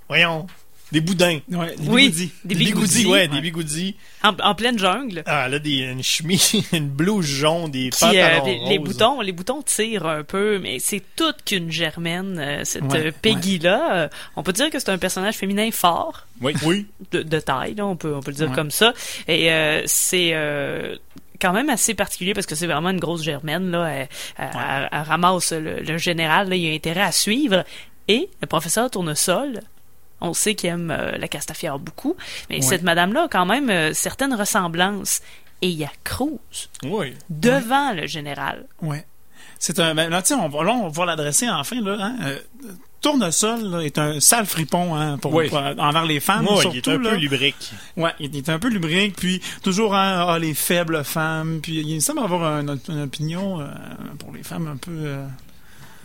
[0.08, 0.48] voyons.
[0.94, 1.40] Des boudins.
[1.52, 2.32] Ouais, des Oui, bigoudis.
[2.46, 3.06] des bigoudis, bigoudis.
[3.08, 3.96] ouais, des bigoudis.
[4.24, 5.24] En, en pleine jungle.
[5.26, 8.88] Ah, a des, une chemise, une blouse jaune, des euh, pantalons les, les roses.
[8.88, 13.12] boutons, les boutons tirent un peu, mais c'est toute qu'une germaine, euh, cette Ouais, euh,
[13.22, 13.96] Peggy-là.
[13.96, 16.54] Euh, On peut dire que c'est un personnage féminin fort, Oui.
[16.64, 16.86] Oui.
[17.12, 18.56] de, de taille, là, on peut, on peut le dire Ouais.
[18.56, 18.94] comme ça.
[19.28, 20.96] Et euh, c'est euh,
[21.42, 23.72] quand même assez particulier parce que c'est vraiment une grosse germaine.
[23.72, 23.88] Là.
[23.90, 27.64] Elle, elle- elle- elle ramasse le, le général, là, il a intérêt à suivre.
[28.08, 29.62] Et le professeur Tournesol,
[30.24, 32.16] on sait qu'il aime euh, la Castafiore beaucoup,
[32.50, 32.62] mais Ouais.
[32.62, 35.22] cette madame-là a quand même euh, certaines ressemblances.
[35.62, 36.40] Et il y a Cruz
[36.84, 37.14] Oui.
[37.30, 38.66] devant le général.
[38.82, 39.06] Ouais.
[39.60, 39.96] C'est un.
[39.96, 41.96] Ben, là, on, va- là, on va l'adresser enfin, là.
[42.02, 42.38] Hein, euh,
[43.00, 45.48] Tournesol là, est un sale fripon hein, pour, Oui.
[45.50, 46.48] pour- envers les femmes.
[46.48, 47.10] Surtout, il est un là.
[47.12, 47.72] peu lubrique.
[47.98, 52.02] Ouais, il est un peu lubrique, puis toujours hein, ah, les faibles femmes, puis il
[52.02, 53.68] semble avoir un- une opinion euh,
[54.20, 54.92] pour les femmes un peu.
[54.92, 55.26] euh,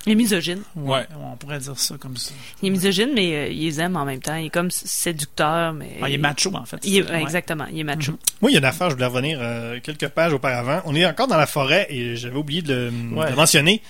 [0.09, 0.63] Il est misogyne.
[0.75, 2.33] ouais, on pourrait dire ça comme ça.
[2.63, 4.37] Il est misogyne, mais euh, il les aime en même temps.
[4.37, 5.99] Il est comme séducteur, mais...
[6.01, 6.79] Ah, il est macho en fait.
[6.85, 7.21] Il est- Ouais.
[7.23, 8.13] Exactement, il est macho.
[8.41, 10.81] Moi, il y a une affaire, je voulais revenir euh, quelques pages auparavant.
[10.87, 13.27] On est encore dans la forêt et j'avais oublié de le, Ouais.
[13.27, 13.83] de le mentionner.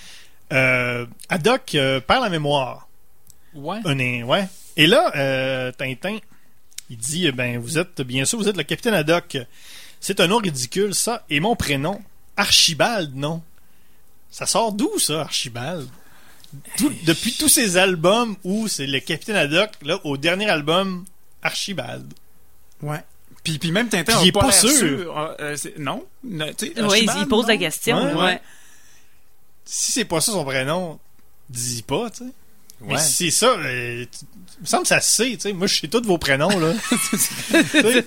[0.51, 2.87] Euh, Haddock euh, perd la mémoire.
[3.53, 3.77] Ouais.
[3.85, 4.47] Un ouais.
[4.77, 6.17] Et là, euh, Tintin,
[6.89, 9.37] il dit, eh ben, vous êtes, bien sûr, vous êtes le capitaine Haddock.
[9.99, 11.23] C'est un nom ridicule, ça.
[11.29, 12.01] Et mon prénom,
[12.37, 13.41] Archibald, non.
[14.31, 15.87] Ça sort d'où, ça, Archibald?
[16.77, 21.05] Tout- depuis tous ces albums où c'est le capitaine Haddock, là, au dernier album,
[21.43, 22.11] Archibald.
[22.81, 23.03] Ouais.
[23.43, 24.69] Puis, puis même Tintin Puis il est pas, sûr.
[24.69, 25.13] sûr.
[25.15, 26.05] Ah, euh, c'est- non?
[26.23, 26.41] Oui,
[26.77, 27.97] Archibald, il pose la question.
[27.97, 28.23] Ouais, Ouais.
[28.23, 28.41] ouais.
[29.65, 30.99] Si c'est pas ça son prénom,
[31.49, 32.31] dis pas, tu sais.
[32.81, 32.99] Mais Ouais.
[33.01, 34.25] si c'est ça, euh, tu-
[34.57, 35.53] il me semble que ça se sait, tu sais.
[35.53, 36.73] Moi, je sais tous vos prénoms, là.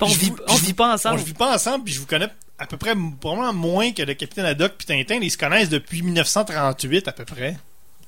[0.00, 1.20] On vit, on vit pas on ensemble.
[1.20, 2.28] ne vit pas ensemble, puis je vous connais
[2.60, 5.18] à peu près, probablement moins que le capitaine Haddock puis Tintin.
[5.22, 7.56] Ils se connaissent depuis 1938, à peu près.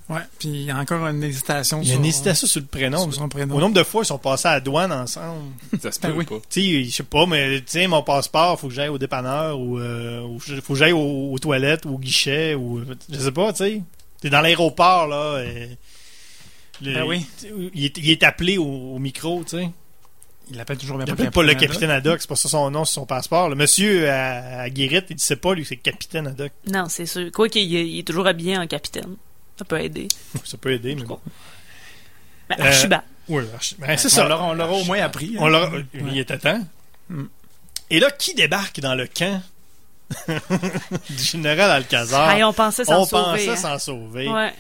[0.09, 2.67] Ouais, puis il y a encore une hésitation Il y a une hésitation sur le
[2.67, 3.05] prénom.
[3.05, 3.55] sur son prénom.
[3.57, 5.41] Au nombre de fois, ils sont passés à la douane ensemble.
[5.83, 6.25] Ça se Ben peut oui.
[6.27, 6.35] pas.
[6.51, 9.59] Tu sais, je sais pas, mais tu sais, mon passeport, faut que j'aille au dépanneur
[9.59, 13.33] ou, euh, ou faut que j'aille aux, aux toilettes ou au guichet ou je sais
[13.33, 13.83] pas, tu sais.
[14.21, 15.41] T'es dans l'aéroport là.
[15.45, 15.79] et
[16.83, 17.25] le- Ben oui.
[17.73, 19.71] Il est, il est appelé au, au micro, tu sais.
[20.51, 22.85] Il l'appelle toujours bien Il appelle pas le capitaine Haddock, c'est pas ça son nom
[22.85, 23.49] sur son passeport.
[23.49, 26.53] Le monsieur à, à Guérite, il sait pas, lui, c'est capitaine Haddock.
[26.67, 27.31] Non, c'est sûr.
[27.33, 29.17] Quoi qu'il est, il est toujours habillé en capitaine.
[29.59, 30.09] Ça peut aider.
[30.45, 31.21] Ça peut aider, mais bon.
[32.49, 33.03] Ben, Euh, Archibald.
[33.29, 34.25] Oui, archi- ben, c'est On ça.
[34.43, 35.37] on l'aura au moins appris.
[35.39, 35.71] On hein.
[35.71, 35.85] Ouais.
[35.95, 36.61] Il était temps.
[37.09, 37.25] Mm.
[37.91, 39.41] Et là, qui débarque dans le camp?
[41.09, 42.31] Du général Alcazar?
[42.33, 43.23] Hey, on pensait s'en On sauver.
[43.47, 43.57] pensait hein.
[43.57, 44.29] s'en sauver.
[44.29, 44.53] Ouais.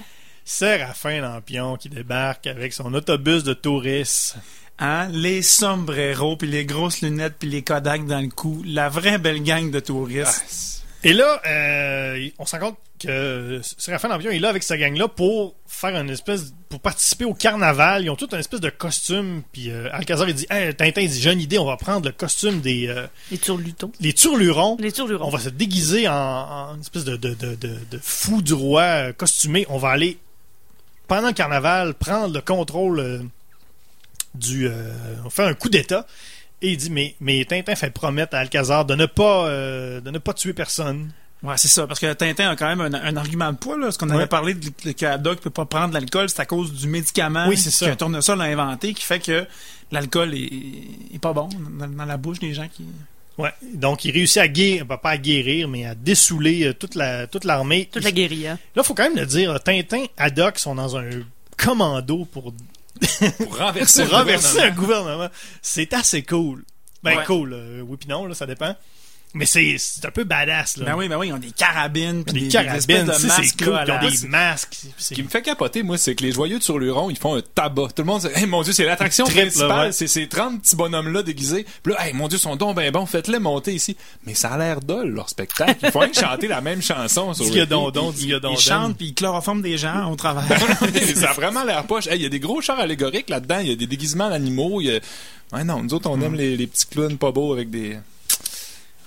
[0.44, 4.36] Séraphin Lampion qui débarque avec son autobus de touristes.
[4.78, 5.08] Hein?
[5.12, 8.62] Les sombreros, puis les grosses lunettes, puis les Kodak dans le cou.
[8.66, 10.84] La vraie belle gang de touristes.
[11.04, 15.08] Et là, euh, on se rend compte que Séraphin Lampion est là avec sa gang-là
[15.08, 18.04] pour faire une espèce, pour participer au carnaval.
[18.04, 19.42] Ils ont tout une espèce de costume.
[19.52, 22.06] Puis euh, Alcazar il dit, hey, Tintin il dit, j'ai une idée, on va prendre
[22.06, 23.90] le costume des euh, Les turlutons.
[23.98, 24.76] les turlurons.
[24.78, 25.26] Les turlurons.
[25.26, 28.54] On va se déguiser en, en une espèce de, de, de, de, de fou du
[28.54, 29.66] roi costumé.
[29.70, 30.18] On va aller,
[31.08, 33.22] pendant le carnaval, prendre le contrôle euh,
[34.34, 34.66] du...
[34.68, 34.92] euh,
[35.24, 36.06] on fait un coup d'État.
[36.60, 40.10] Et il dit, mais, mais Tintin fait promettre à Alcazar de ne pas, euh, de
[40.10, 41.10] ne pas tuer personne.
[41.42, 43.90] Ouais, c'est ça, parce que Tintin a quand même un, un argument de poids, là.
[43.90, 44.14] Ce qu'on Ouais.
[44.14, 46.86] avait parlé de, de, que Haddock peut pas prendre de l'alcool, c'est à cause du
[46.86, 47.86] médicament Oui, c'est ça.
[47.86, 49.44] qu'un tournesol a inventé, qui fait que
[49.90, 50.50] l'alcool est,
[51.14, 52.84] est pas bon dans, dans la bouche des gens qui.
[53.38, 53.50] Ouais.
[53.74, 57.42] Donc, il réussit à guérir, pas à guérir, mais à dessouler euh, toute la toute
[57.44, 57.88] l'armée.
[57.90, 58.56] Toute la guérilla.
[58.76, 61.08] Là, faut quand même le dire, Tintin, Haddock sont dans un
[61.56, 62.54] commando pour
[63.38, 65.04] Pour renverser, pour renverser un gouvernement.
[65.16, 65.28] gouvernement.
[65.62, 66.64] C'est assez cool.
[67.02, 67.24] Ben Ouais.
[67.24, 68.76] cool, euh, oui puis non, là, ça dépend.
[69.34, 70.84] Mais c'est c'est un peu badass, là.
[70.86, 73.44] Ben oui, ben oui, ils ont des carabines, puis Des, des, carabines, espèces de masques,
[73.58, 74.76] c'est cool, là, ils ont des masques.
[74.98, 77.40] Ce qui me fait capoter, moi, c'est que les joyeux de Surluron, ils font un
[77.40, 77.88] tabac.
[77.96, 79.68] Tout le monde dit, hey, mon Dieu, c'est l'attraction principale.
[79.68, 79.92] là, ouais.
[79.92, 81.64] C'est ces 30 petits bonhommes-là déguisés.
[81.82, 83.06] Puis là, hey, mon Dieu, ils sont donc ben bons.
[83.06, 83.96] Faites-les monter ici.
[84.26, 85.76] Mais ça a l'air dole, leur spectacle.
[85.82, 88.54] Ils font chanter la même chanson sur le don don, don Ils don.
[88.56, 90.44] chantent, puis ils chloroforment des gens au travers.
[91.16, 92.06] ça a vraiment l'air poche.
[92.06, 93.60] Hey, Il y a des gros chars allégoriques là-dedans.
[93.60, 94.80] Il y a des déguisements d'animaux.
[94.82, 95.00] il y a-
[95.54, 97.98] Ouais, non, nous autres, on aime les, les petits clowns pas beaux avec des...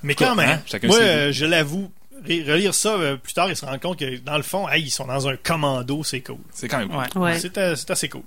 [0.05, 0.77] Mais quand même, hein?
[0.83, 1.91] Moi, euh, je l'avoue,
[2.27, 4.89] relire ça euh, plus tard, il se rend compte que dans le fond, hey, ils
[4.91, 6.37] sont dans un commando, c'est cool.
[6.53, 7.21] C'est quand même cool.
[7.21, 7.31] Ouais.
[7.33, 7.39] Ouais.
[7.39, 8.23] C'est euh, c'est assez cool.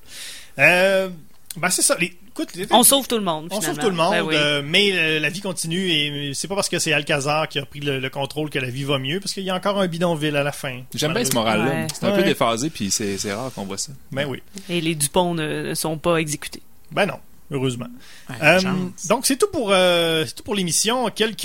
[0.58, 1.08] Euh,
[1.56, 1.96] ben c'est ça.
[1.98, 3.48] Les, écoute, les- On sauve tout le monde.
[3.50, 4.34] On sauve tout le monde, Ben oui.
[4.36, 7.64] euh, mais euh, la vie continue et c'est pas parce que c'est Alcazar qui a
[7.64, 9.86] pris le, le contrôle que la vie va mieux, parce qu'il y a encore un
[9.88, 10.82] bidonville à la fin.
[10.94, 11.64] J'aime bien ce moral-là.
[11.70, 11.86] Ouais.
[11.92, 13.92] C'est un peu déphasé, puis c'est rare qu'on voit ça.
[14.12, 14.42] Ben oui.
[14.68, 16.62] Et les Dupont ne sont pas exécutés.
[16.92, 17.18] Ben non,
[17.50, 17.86] heureusement.
[18.28, 18.60] Ouais, Euh,
[19.08, 21.08] donc c'est tout pour euh, c'est tout pour l'émission.
[21.10, 21.44] Quelques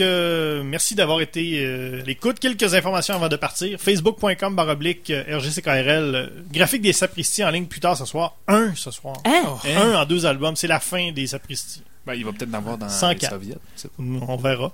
[0.66, 2.40] merci d'avoir été euh, à l'écoute.
[2.40, 3.80] Quelques informations avant de partir.
[3.80, 6.32] Facebook.com baroblique euh, RGCKRL.
[6.52, 8.36] graphique des sapristis en ligne plus tard ce soir.
[8.48, 9.18] Un ce soir.
[9.26, 9.44] Hein?
[9.46, 10.56] Oh, Un en deux albums.
[10.56, 11.82] C'est la fin des sapristis.
[12.06, 13.22] Ben, il va peut-être en avoir dans 104.
[13.22, 13.58] les soviets.
[14.28, 14.74] On verra.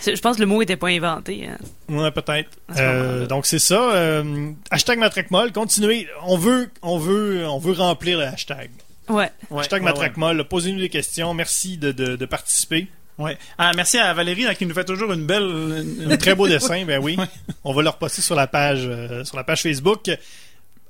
[0.00, 1.46] C'est- Je pense que le mot était pas inventé.
[1.46, 1.58] hein.
[1.90, 2.48] Ouais, peut-être.
[2.78, 3.92] Euh, donc c'est ça.
[3.92, 5.52] Euh, hashtag Matraquemolle.
[5.52, 6.08] Continuez.
[6.24, 8.70] On veut, on veut, on veut remplir le hashtag.
[9.10, 9.30] Ouais.
[9.50, 10.44] Ouais, hashtag ouais.
[10.44, 11.34] Posez-nous des questions.
[11.34, 12.86] Merci de, de, de participer.
[13.18, 13.36] Ouais.
[13.58, 15.42] Ah, merci à Valérie là, qui nous fait toujours une belle.
[15.42, 17.16] une- Un très beau dessin, ben oui.
[17.64, 20.10] On va le reposter sur la page euh, sur la page Facebook.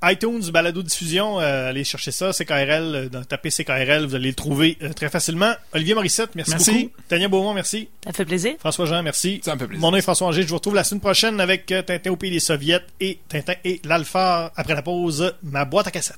[0.02, 4.34] iTunes, balado diffusion, euh, allez chercher ça, CKRL, euh, dans- tapez CKRL, vous allez le
[4.34, 5.52] trouver euh, très facilement.
[5.74, 6.72] Olivier Morissette, merci, Merci.
[6.84, 7.02] beaucoup.
[7.06, 7.88] Tania Beaumont, merci.
[8.06, 8.54] Ça fait plaisir.
[8.60, 9.42] François Jean, merci.
[9.44, 9.82] Ça me fait plaisir.
[9.82, 12.16] Mon nom est François Angers, je vous retrouve la semaine prochaine avec euh, Tintin au
[12.16, 16.16] pays des soviets et Tintin et l'Alpha après la pause, ma boîte à cassette.